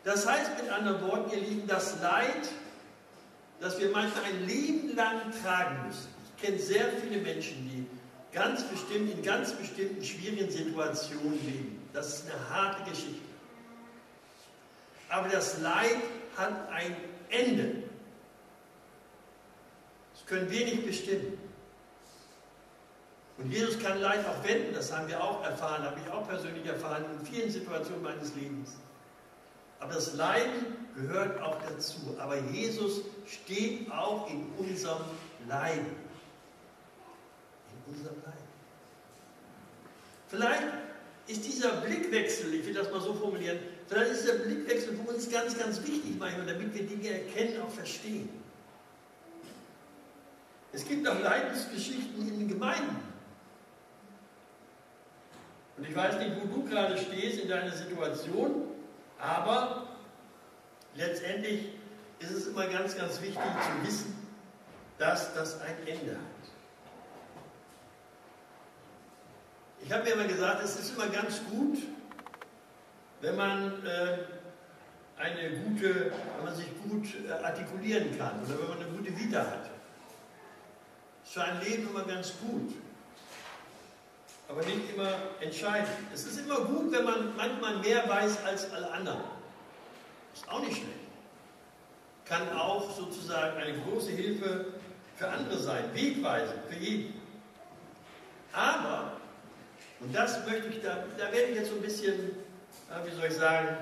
Das 0.03 0.27
heißt 0.27 0.51
mit 0.61 0.71
anderen 0.71 1.01
Worten, 1.01 1.31
ihr 1.31 1.41
Lieben, 1.41 1.67
das 1.67 1.99
Leid, 2.01 2.49
das 3.59 3.79
wir 3.79 3.89
manchmal 3.91 4.25
ein 4.25 4.47
Leben 4.47 4.95
lang 4.95 5.21
tragen 5.41 5.87
müssen. 5.87 6.07
Ich 6.25 6.43
kenne 6.43 6.59
sehr 6.59 6.89
viele 7.01 7.21
Menschen, 7.21 7.69
die 7.69 7.87
ganz 8.35 8.63
bestimmt 8.63 9.11
in 9.11 9.23
ganz 9.23 9.53
bestimmten 9.53 10.03
schwierigen 10.03 10.51
Situationen 10.51 11.39
leben. 11.45 11.82
Das 11.93 12.07
ist 12.07 12.31
eine 12.31 12.49
harte 12.49 12.89
Geschichte. 12.89 13.21
Aber 15.09 15.29
das 15.29 15.59
Leid 15.59 15.97
hat 16.35 16.69
ein 16.69 16.95
Ende. 17.29 17.83
Das 20.13 20.25
können 20.25 20.49
wir 20.49 20.65
nicht 20.65 20.85
bestimmen. 20.85 21.37
Und 23.37 23.51
Jesus 23.51 23.79
kann 23.79 23.99
Leid 23.99 24.25
auch 24.27 24.47
wenden, 24.47 24.73
das 24.73 24.95
haben 24.95 25.07
wir 25.07 25.23
auch 25.23 25.43
erfahren, 25.43 25.83
habe 25.83 25.99
ich 26.03 26.11
auch 26.11 26.27
persönlich 26.27 26.65
erfahren 26.65 27.03
in 27.19 27.25
vielen 27.25 27.51
Situationen 27.51 28.03
meines 28.03 28.33
Lebens. 28.35 28.75
Aber 29.79 29.93
das 29.93 30.13
Leiden 30.13 30.77
gehört 30.95 31.41
auch 31.41 31.57
dazu. 31.61 32.15
Aber 32.19 32.37
Jesus 32.37 33.01
steht 33.27 33.91
auch 33.91 34.29
in 34.29 34.47
unserem 34.57 35.03
Leiden. 35.47 35.87
In 37.87 37.93
unserem 37.93 38.15
Leiden. 38.23 38.47
Vielleicht 40.29 40.63
ist 41.27 41.45
dieser 41.45 41.71
Blickwechsel, 41.77 42.53
ich 42.53 42.65
will 42.65 42.73
das 42.73 42.91
mal 42.91 43.01
so 43.01 43.13
formulieren, 43.13 43.59
vielleicht 43.87 44.11
ist 44.11 44.27
der 44.27 44.33
Blickwechsel 44.33 44.97
für 44.97 45.13
uns 45.13 45.29
ganz, 45.29 45.57
ganz 45.57 45.81
wichtig 45.81 46.15
manchmal, 46.19 46.45
damit 46.45 46.73
wir 46.73 46.83
Dinge 46.83 47.09
erkennen, 47.09 47.61
auch 47.61 47.69
verstehen. 47.69 48.29
Es 50.73 50.85
gibt 50.87 51.07
auch 51.07 51.19
Leidensgeschichten 51.19 52.27
in 52.27 52.39
den 52.39 52.47
Gemeinden. 52.47 52.97
Und 55.77 55.87
ich 55.87 55.95
weiß 55.95 56.17
nicht, 56.19 56.31
wo 56.41 56.47
du 56.47 56.67
gerade 56.67 56.97
stehst 56.97 57.39
in 57.39 57.49
deiner 57.49 57.71
Situation, 57.71 58.67
aber 59.19 59.87
letztendlich 60.95 61.69
ist 62.19 62.31
es 62.31 62.47
immer 62.47 62.67
ganz, 62.67 62.95
ganz 62.97 63.21
wichtig 63.21 63.35
zu 63.35 63.87
wissen, 63.87 64.15
dass 64.97 65.33
das 65.33 65.61
ein 65.61 65.75
Ende 65.85 66.11
hat. 66.13 66.52
Ich 69.85 69.91
habe 69.91 70.03
mir 70.03 70.11
immer 70.11 70.27
gesagt, 70.27 70.63
es 70.63 70.79
ist 70.79 70.95
immer 70.95 71.07
ganz 71.07 71.41
gut, 71.49 71.77
wenn 73.19 73.35
man 73.35 73.85
äh, 73.85 74.17
eine 75.17 75.57
gute, 75.59 76.11
wenn 76.35 76.45
man 76.45 76.55
sich 76.55 76.67
gut 76.83 77.07
äh, 77.27 77.31
artikulieren 77.31 78.17
kann 78.17 78.41
oder 78.45 78.59
wenn 78.59 78.69
man 78.69 78.77
eine 78.77 78.97
gute 78.97 79.17
Vita 79.17 79.39
hat. 79.39 79.69
Ist 81.25 81.33
für 81.33 81.43
ein 81.43 81.61
Leben 81.61 81.89
immer 81.89 82.03
ganz 82.03 82.33
gut. 82.39 82.73
Aber 84.47 84.61
nicht 84.63 84.93
immer 84.93 85.11
entscheidend. 85.41 85.89
Es 86.13 86.25
ist 86.25 86.39
immer 86.39 86.61
gut, 86.61 86.91
wenn 86.91 87.03
man 87.03 87.35
manchmal 87.35 87.77
mehr 87.77 88.07
weiß 88.07 88.45
als 88.45 88.71
alle 88.71 88.89
anderen. 88.91 89.23
Ist 90.33 90.49
auch 90.49 90.59
nicht 90.61 90.77
schlecht. 90.77 90.89
Kann 92.25 92.49
auch 92.57 92.89
sozusagen 92.95 93.57
eine 93.57 93.77
große 93.79 94.11
Hilfe 94.11 94.65
für 95.15 95.27
andere 95.27 95.57
sein, 95.57 95.85
wegweisend 95.93 96.59
für 96.69 96.79
jeden. 96.79 97.13
Aber, 98.53 99.12
und 99.99 100.13
das 100.13 100.45
möchte 100.45 100.67
ich, 100.67 100.81
da, 100.81 101.03
da 101.17 101.31
werde 101.31 101.51
ich 101.51 101.55
jetzt 101.57 101.69
so 101.69 101.75
ein 101.75 101.81
bisschen, 101.81 102.13
wie 103.05 103.15
soll 103.15 103.27
ich 103.27 103.35
sagen, 103.35 103.77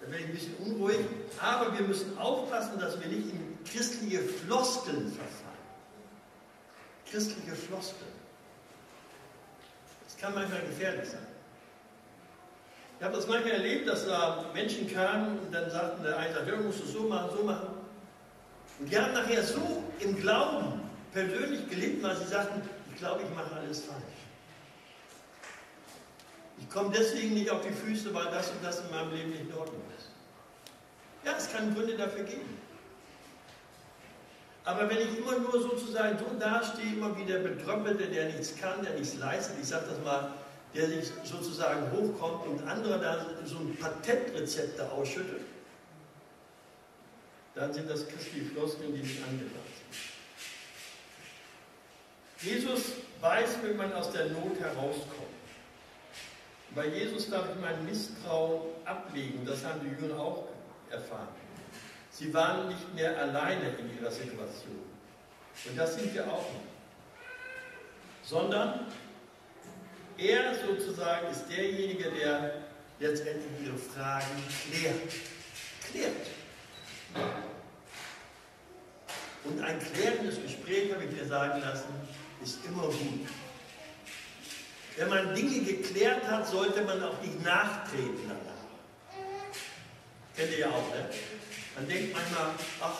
da 0.00 0.06
werde 0.10 0.24
ich 0.24 0.26
ein 0.26 0.34
bisschen 0.34 0.54
unruhig, 0.56 0.98
aber 1.40 1.76
wir 1.76 1.86
müssen 1.86 2.16
aufpassen, 2.18 2.78
dass 2.78 3.00
wir 3.00 3.08
nicht 3.08 3.30
in 3.30 3.58
christliche 3.64 4.20
Floskeln 4.20 5.12
verfallen. 5.12 5.48
Christliche 7.10 7.54
Floskeln. 7.54 8.12
Das 10.04 10.16
kann 10.18 10.34
manchmal 10.34 10.60
gefährlich 10.60 11.08
sein. 11.08 11.26
Ich 12.98 13.04
habe 13.04 13.14
das 13.14 13.28
manchmal 13.28 13.52
erlebt, 13.52 13.88
dass 13.88 14.06
da 14.06 14.44
Menschen 14.52 14.92
kamen 14.92 15.38
und 15.38 15.54
dann 15.54 15.70
sagten, 15.70 16.02
der 16.02 16.18
eine 16.18 16.34
sagt, 16.34 16.48
ja, 16.48 16.56
musst 16.56 16.80
du 16.80 16.86
so 16.86 17.02
machen, 17.04 17.30
so 17.36 17.44
machen. 17.44 17.68
Und 18.80 18.90
die 18.90 18.98
haben 18.98 19.12
nachher 19.12 19.42
so 19.42 19.84
im 20.00 20.20
Glauben 20.20 20.80
persönlich 21.12 21.68
gelitten, 21.68 22.02
weil 22.02 22.16
sie 22.16 22.26
sagten, 22.26 22.60
ich 22.90 22.98
glaube, 22.98 23.22
ich 23.22 23.34
mache 23.34 23.54
alles 23.54 23.84
falsch. 23.84 24.02
Ich 26.60 26.70
komme 26.70 26.94
deswegen 26.96 27.34
nicht 27.34 27.50
auf 27.50 27.60
die 27.62 27.72
Füße, 27.72 28.12
weil 28.14 28.26
das 28.26 28.50
und 28.50 28.62
das 28.62 28.80
in 28.80 28.90
meinem 28.90 29.12
Leben 29.12 29.30
nicht 29.30 29.42
in 29.42 29.54
Ordnung 29.54 29.82
ist. 29.96 30.08
Ja, 31.24 31.34
es 31.36 31.50
kann 31.52 31.74
Gründe 31.74 31.96
dafür 31.96 32.24
geben. 32.24 32.58
Aber 34.64 34.88
wenn 34.90 34.98
ich 34.98 35.16
immer 35.16 35.38
nur 35.38 35.62
sozusagen 35.62 36.18
so 36.18 36.26
dastehe, 36.38 36.92
immer 36.92 37.16
wie 37.16 37.24
der 37.24 37.38
Betröppelte, 37.38 38.06
der 38.06 38.26
nichts 38.26 38.54
kann, 38.60 38.82
der 38.82 38.94
nichts 38.94 39.16
leistet, 39.16 39.56
ich 39.62 39.68
sage 39.68 39.86
das 39.88 40.04
mal, 40.04 40.32
der 40.74 40.88
sich 40.88 41.10
sozusagen 41.24 41.90
hochkommt 41.90 42.46
und 42.46 42.68
andere 42.68 43.00
da 43.00 43.26
so 43.46 43.56
ein 43.58 43.76
Patentrezepte 43.76 44.90
ausschüttet, 44.92 45.40
dann 47.54 47.72
sind 47.72 47.88
das 47.90 48.06
christliche 48.06 48.50
Floskeln, 48.50 48.94
die 48.94 49.00
nicht 49.00 49.22
angebracht 49.22 49.64
sind. 52.40 52.52
Jesus 52.52 52.92
weiß, 53.20 53.56
wie 53.64 53.74
man 53.74 53.92
aus 53.94 54.12
der 54.12 54.26
Not 54.26 54.60
herauskommt. 54.60 55.37
Bei 56.74 56.86
Jesus 56.86 57.30
darf 57.30 57.46
ich 57.54 57.60
mein 57.60 57.84
Misstrauen 57.84 58.60
ablegen, 58.84 59.44
das 59.44 59.64
haben 59.64 59.80
die 59.80 60.04
Jünger 60.04 60.20
auch 60.20 60.48
erfahren. 60.90 61.28
Sie 62.10 62.32
waren 62.34 62.68
nicht 62.68 62.94
mehr 62.94 63.16
alleine 63.18 63.70
in 63.78 63.98
ihrer 63.98 64.10
Situation. 64.10 64.82
Und 65.66 65.76
das 65.76 65.94
sind 65.94 66.14
wir 66.14 66.26
auch 66.26 66.46
nicht. 66.52 66.66
Sondern 68.22 68.86
er 70.18 70.54
sozusagen 70.54 71.30
ist 71.30 71.46
derjenige, 71.48 72.10
der 72.10 72.54
letztendlich 73.00 73.66
ihre 73.66 73.78
Fragen 73.78 74.26
klärt. 74.70 75.12
Klärt. 75.90 76.26
Und 79.44 79.62
ein 79.62 79.78
klärendes 79.78 80.42
Gespräch, 80.42 80.92
habe 80.92 81.04
ich 81.04 81.10
dir 81.16 81.24
sagen 81.24 81.60
lassen, 81.60 81.94
ist 82.42 82.64
immer 82.66 82.82
gut. 82.82 83.28
Wenn 84.98 85.08
man 85.08 85.34
Dinge 85.34 85.60
geklärt 85.60 86.28
hat, 86.28 86.48
sollte 86.48 86.82
man 86.82 87.02
auch 87.02 87.20
nicht 87.22 87.42
nachtreten 87.44 88.18
danach. 88.28 89.22
Kennt 90.36 90.52
ihr 90.52 90.58
ja 90.58 90.68
auch, 90.68 90.94
ne? 90.94 91.08
Man 91.76 91.88
denkt 91.88 92.12
manchmal, 92.12 92.50
ach, 92.80 92.98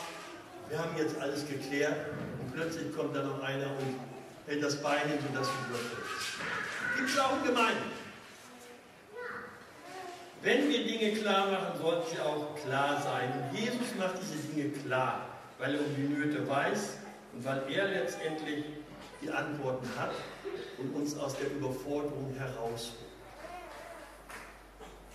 wir 0.69 0.79
haben 0.79 0.97
jetzt 0.97 1.21
alles 1.21 1.47
geklärt 1.49 1.97
und 2.41 2.55
plötzlich 2.55 2.95
kommt 2.95 3.17
da 3.17 3.23
noch 3.23 3.43
einer 3.43 3.67
und 3.67 3.99
hält 4.47 4.63
das 4.63 4.81
Bein 4.81 5.09
hin, 5.09 5.19
sodass 5.27 5.49
du 5.49 5.75
ist. 5.75 6.97
Gibt 6.97 7.11
es 7.11 7.19
auch 7.19 7.37
in 7.39 7.45
Gemeinden. 7.45 7.91
Wenn 10.43 10.69
wir 10.69 10.87
Dinge 10.87 11.21
klar 11.21 11.51
machen, 11.51 11.81
sollten 11.83 12.15
sie 12.15 12.21
auch 12.21 12.55
klar 12.65 13.03
sein. 13.03 13.33
Und 13.51 13.59
Jesus 13.59 13.95
macht 13.99 14.15
diese 14.23 14.39
Dinge 14.49 14.71
klar 14.71 15.29
weil 15.59 15.75
er 15.75 15.81
um 15.81 15.95
die 15.97 16.15
Nöte 16.15 16.49
weiß 16.49 16.99
und 17.35 17.45
weil 17.45 17.63
er 17.69 17.89
letztendlich 17.89 18.65
die 19.21 19.31
Antworten 19.31 19.89
hat 19.99 20.13
und 20.79 20.95
uns 20.95 21.19
aus 21.19 21.37
der 21.37 21.51
Überforderung 21.51 22.35
herausholt. 22.37 22.95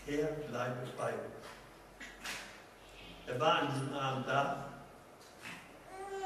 Er 0.06 0.28
bleibt 0.28 0.98
bei 0.98 1.14
uns. 1.14 1.48
Er 3.26 3.40
war 3.40 3.60
an 3.60 3.70
diesem 3.74 3.94
Abend 3.94 4.28
da, 4.28 4.70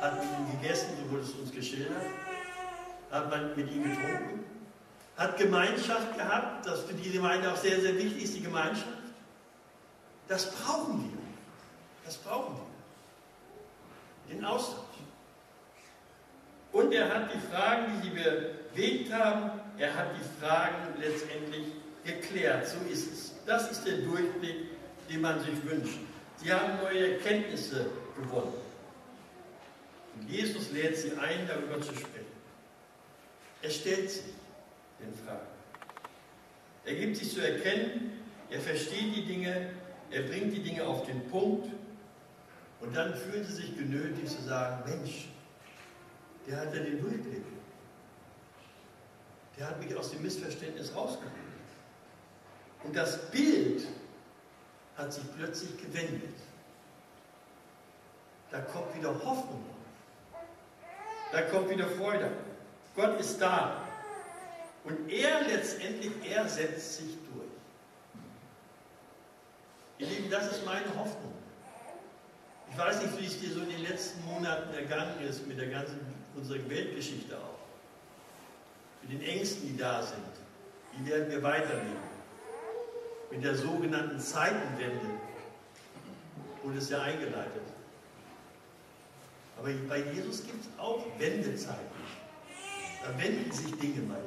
hat 0.01 0.15
mit 0.15 0.23
ihm 0.23 0.59
gegessen, 0.59 0.89
so 0.99 1.11
wurde 1.11 1.23
es 1.23 1.31
uns 1.33 1.51
geschildert, 1.51 1.91
hat 3.11 3.29
man 3.29 3.55
mit 3.55 3.71
ihm 3.71 3.83
getrunken, 3.83 4.45
hat 5.15 5.37
Gemeinschaft 5.37 6.17
gehabt, 6.17 6.65
das 6.65 6.81
für 6.81 6.93
die 6.93 7.11
Gemeinde 7.11 7.51
auch 7.51 7.57
sehr, 7.57 7.79
sehr 7.81 7.95
wichtig 7.95 8.23
ist, 8.23 8.35
die 8.35 8.41
Gemeinschaft. 8.41 8.87
Das 10.27 10.51
brauchen 10.51 11.03
wir. 11.03 11.17
Das 12.03 12.17
brauchen 12.17 12.55
wir 12.55 12.67
den 14.33 14.43
Austausch. 14.43 14.83
Und 16.71 16.91
er 16.93 17.13
hat 17.13 17.33
die 17.33 17.39
Fragen, 17.51 18.01
die 18.01 18.09
sie 18.09 18.15
bewegt 18.77 19.11
haben, 19.11 19.51
er 19.77 19.93
hat 19.93 20.07
die 20.15 20.39
Fragen 20.39 21.01
letztendlich 21.01 21.65
geklärt. 22.05 22.67
So 22.67 22.77
ist 22.91 23.11
es. 23.11 23.33
Das 23.45 23.71
ist 23.71 23.85
der 23.85 23.97
Durchblick, 23.97 24.67
den 25.09 25.21
man 25.21 25.39
sich 25.39 25.63
wünscht. 25.65 25.99
Sie 26.37 26.53
haben 26.53 26.77
neue 26.83 27.13
Erkenntnisse 27.13 27.87
gewonnen. 28.15 28.53
Und 30.15 30.29
Jesus 30.29 30.71
lädt 30.71 30.97
sie 30.97 31.11
ein, 31.17 31.47
darüber 31.47 31.81
zu 31.81 31.93
sprechen. 31.93 32.25
Er 33.61 33.69
stellt 33.69 34.09
sich 34.09 34.33
den 34.99 35.13
Fragen. 35.25 35.47
Er 36.85 36.95
gibt 36.95 37.17
sich 37.17 37.33
zu 37.33 37.41
erkennen, 37.41 38.19
er 38.49 38.61
versteht 38.61 39.15
die 39.15 39.25
Dinge, 39.25 39.71
er 40.09 40.21
bringt 40.21 40.53
die 40.53 40.61
Dinge 40.61 40.85
auf 40.85 41.05
den 41.05 41.27
Punkt 41.29 41.67
und 42.79 42.95
dann 42.95 43.13
fühlen 43.13 43.43
sie 43.43 43.53
sich 43.53 43.77
genötigt 43.77 44.29
zu 44.29 44.41
sagen, 44.43 44.89
Mensch, 44.89 45.27
der 46.47 46.61
hat 46.61 46.73
ja 46.73 46.81
den 46.81 47.01
Durchblick. 47.01 47.43
Der 49.57 49.67
hat 49.67 49.83
mich 49.83 49.95
aus 49.95 50.11
dem 50.11 50.21
Missverständnis 50.21 50.93
rausgeholt. 50.95 51.31
Und 52.83 52.95
das 52.95 53.29
Bild 53.31 53.87
hat 54.95 55.11
sich 55.13 55.23
plötzlich 55.35 55.77
gewendet. 55.77 56.35
Da 58.51 58.61
kommt 58.61 58.95
wieder 58.95 59.09
Hoffnung 59.09 59.63
auf. 59.69 60.41
Da 61.31 61.41
kommt 61.41 61.69
wieder 61.69 61.87
Freude. 61.87 62.31
Gott 62.95 63.19
ist 63.19 63.39
da. 63.41 63.81
Und 64.83 65.09
er 65.11 65.41
letztendlich, 65.41 66.11
er 66.29 66.47
setzt 66.47 66.97
sich 66.97 67.17
durch. 67.33 67.47
Ihr 69.97 70.07
Lieben, 70.07 70.29
das 70.29 70.51
ist 70.51 70.65
meine 70.65 70.87
Hoffnung. 70.95 71.33
Ich 72.71 72.77
weiß 72.77 73.01
nicht, 73.01 73.19
wie 73.19 73.25
es 73.25 73.39
dir 73.39 73.51
so 73.51 73.61
in 73.61 73.69
den 73.69 73.83
letzten 73.83 74.23
Monaten 74.25 74.73
ergangen 74.73 75.19
ist 75.27 75.45
mit 75.47 75.59
der 75.59 75.67
ganzen 75.67 75.99
unserer 76.35 76.69
Weltgeschichte 76.69 77.35
auch. 77.35 77.56
Den 79.09 79.21
Ängsten, 79.21 79.67
die 79.67 79.77
da 79.77 80.03
sind. 80.03 80.19
Wie 80.93 81.09
werden 81.09 81.29
wir 81.29 81.41
weiterleben? 81.43 82.07
Mit 83.31 83.43
der 83.43 83.55
sogenannten 83.55 84.19
Zeitenwende 84.19 85.05
wurde 86.63 86.77
es 86.77 86.89
ja 86.89 87.01
eingeleitet. 87.01 87.61
Aber 89.57 89.69
bei 89.87 90.03
Jesus 90.13 90.43
gibt 90.43 90.63
es 90.63 90.79
auch 90.79 91.05
Wendezeiten. 91.17 91.77
Da 93.03 93.21
wenden 93.21 93.51
sich 93.51 93.71
Dinge 93.79 94.09
weiter. 94.09 94.21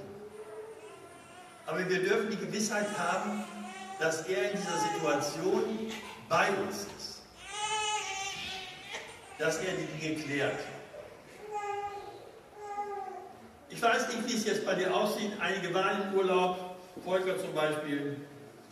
Aber 1.66 1.88
wir 1.88 2.02
dürfen 2.02 2.30
die 2.30 2.36
Gewissheit 2.36 2.86
haben, 2.98 3.44
dass 3.98 4.26
er 4.26 4.50
in 4.50 4.58
dieser 4.58 4.78
Situation 4.78 5.92
bei 6.28 6.48
uns 6.50 6.86
ist 6.98 7.10
dass 9.40 9.56
er 9.58 9.72
die 9.72 9.86
Dinge 9.98 10.22
klärt. 10.22 10.60
Ich 13.80 13.86
weiß 13.86 14.08
nicht, 14.08 14.28
wie 14.28 14.36
es 14.36 14.44
jetzt 14.44 14.66
bei 14.66 14.74
dir 14.74 14.94
aussieht. 14.94 15.32
Einige 15.40 15.72
waren 15.72 16.02
im 16.02 16.18
Urlaub, 16.18 16.76
Volker 17.02 17.38
zum 17.38 17.54
Beispiel 17.54 18.14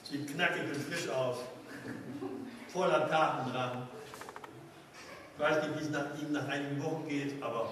sieht 0.02 0.30
knackig 0.30 0.64
und 0.64 0.76
frisch 0.76 1.08
aus, 1.08 1.38
voller 2.70 3.08
Taten 3.08 3.50
dran. 3.50 3.88
Ich 5.32 5.42
weiß 5.42 5.62
nicht, 5.62 5.80
wie 5.80 5.84
es 5.84 5.90
nach 5.90 6.04
ihm 6.20 6.32
nach 6.32 6.46
einigen 6.48 6.84
Wochen 6.84 7.08
geht, 7.08 7.42
aber 7.42 7.70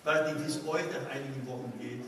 ich 0.00 0.06
weiß 0.06 0.32
nicht, 0.32 0.46
wie 0.46 0.48
es 0.48 0.66
euch 0.66 0.84
nach 0.90 1.10
einigen 1.10 1.46
Wochen 1.46 1.70
geht. 1.78 2.06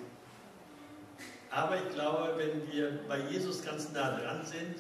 Aber 1.51 1.77
ich 1.77 1.95
glaube, 1.95 2.39
wenn 2.39 2.73
wir 2.73 3.01
bei 3.07 3.19
Jesus 3.29 3.63
ganz 3.63 3.93
nah 3.93 4.19
dran 4.19 4.47
sind, 4.47 4.77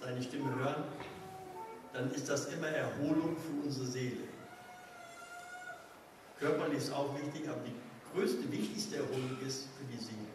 seine 0.00 0.20
Stimme 0.20 0.52
hören, 0.56 0.82
dann 1.92 2.10
ist 2.10 2.28
das 2.28 2.46
immer 2.46 2.66
Erholung 2.66 3.36
für 3.36 3.64
unsere 3.64 3.86
Seele. 3.86 4.24
Körperlich 6.40 6.78
ist 6.78 6.92
auch 6.92 7.16
wichtig, 7.16 7.48
aber 7.48 7.60
die 7.64 7.83
größte, 8.14 8.50
wichtigste 8.50 8.96
Erholung 8.96 9.36
ist 9.46 9.68
für 9.76 9.84
die 9.90 9.98
Seele. 9.98 10.30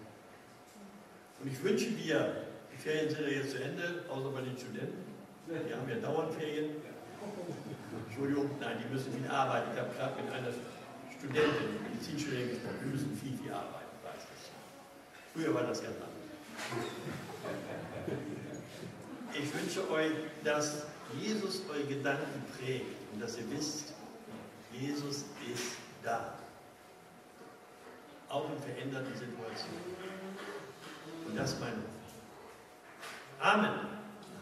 Und 1.41 1.51
ich 1.51 1.63
wünsche 1.63 1.91
dir, 1.91 2.45
die 2.71 2.77
Ferien 2.77 3.09
sind 3.09 3.21
ja 3.21 3.27
jetzt 3.27 3.51
zu 3.51 3.63
Ende, 3.63 4.03
außer 4.09 4.29
bei 4.29 4.41
den 4.41 4.57
Studenten. 4.57 5.07
Die 5.47 5.73
haben 5.73 5.89
ja 5.89 5.95
dauernd 5.95 6.33
Ferien. 6.33 6.75
Entschuldigung, 8.07 8.49
nein, 8.59 8.77
die 8.83 8.93
müssen 8.93 9.13
viel 9.13 9.27
arbeiten. 9.29 9.71
Ich 9.73 9.79
habe 9.79 9.95
gerade 9.95 10.21
mit 10.21 10.31
einer 10.31 10.51
Studentin, 11.17 11.83
Medizinstudentin 11.83 12.49
gesprochen, 12.49 12.79
wir 12.81 12.91
müssen 12.91 13.17
viel, 13.17 13.37
viel 13.37 13.51
arbeiten, 13.51 13.95
weiß 14.03 14.23
ich. 14.35 14.51
Früher 15.33 15.53
war 15.53 15.63
das 15.63 15.81
ganz 15.81 15.95
anders. 15.95 16.19
Ich 19.33 19.53
wünsche 19.53 19.89
euch, 19.91 20.11
dass 20.43 20.83
Jesus 21.19 21.61
eure 21.69 21.85
Gedanken 21.85 22.43
prägt 22.57 22.85
und 23.13 23.21
dass 23.21 23.37
ihr 23.37 23.49
wisst, 23.51 23.93
Jesus 24.73 25.25
ist 25.51 25.77
da. 26.03 26.38
Auch 28.29 28.45
in 28.49 28.59
veränderten 28.59 29.13
Situationen. 29.13 29.95
Und 31.27 31.35
das 31.35 31.59
meine 31.59 31.73
Hoffnung. 31.73 31.99
Amen. 33.39 33.98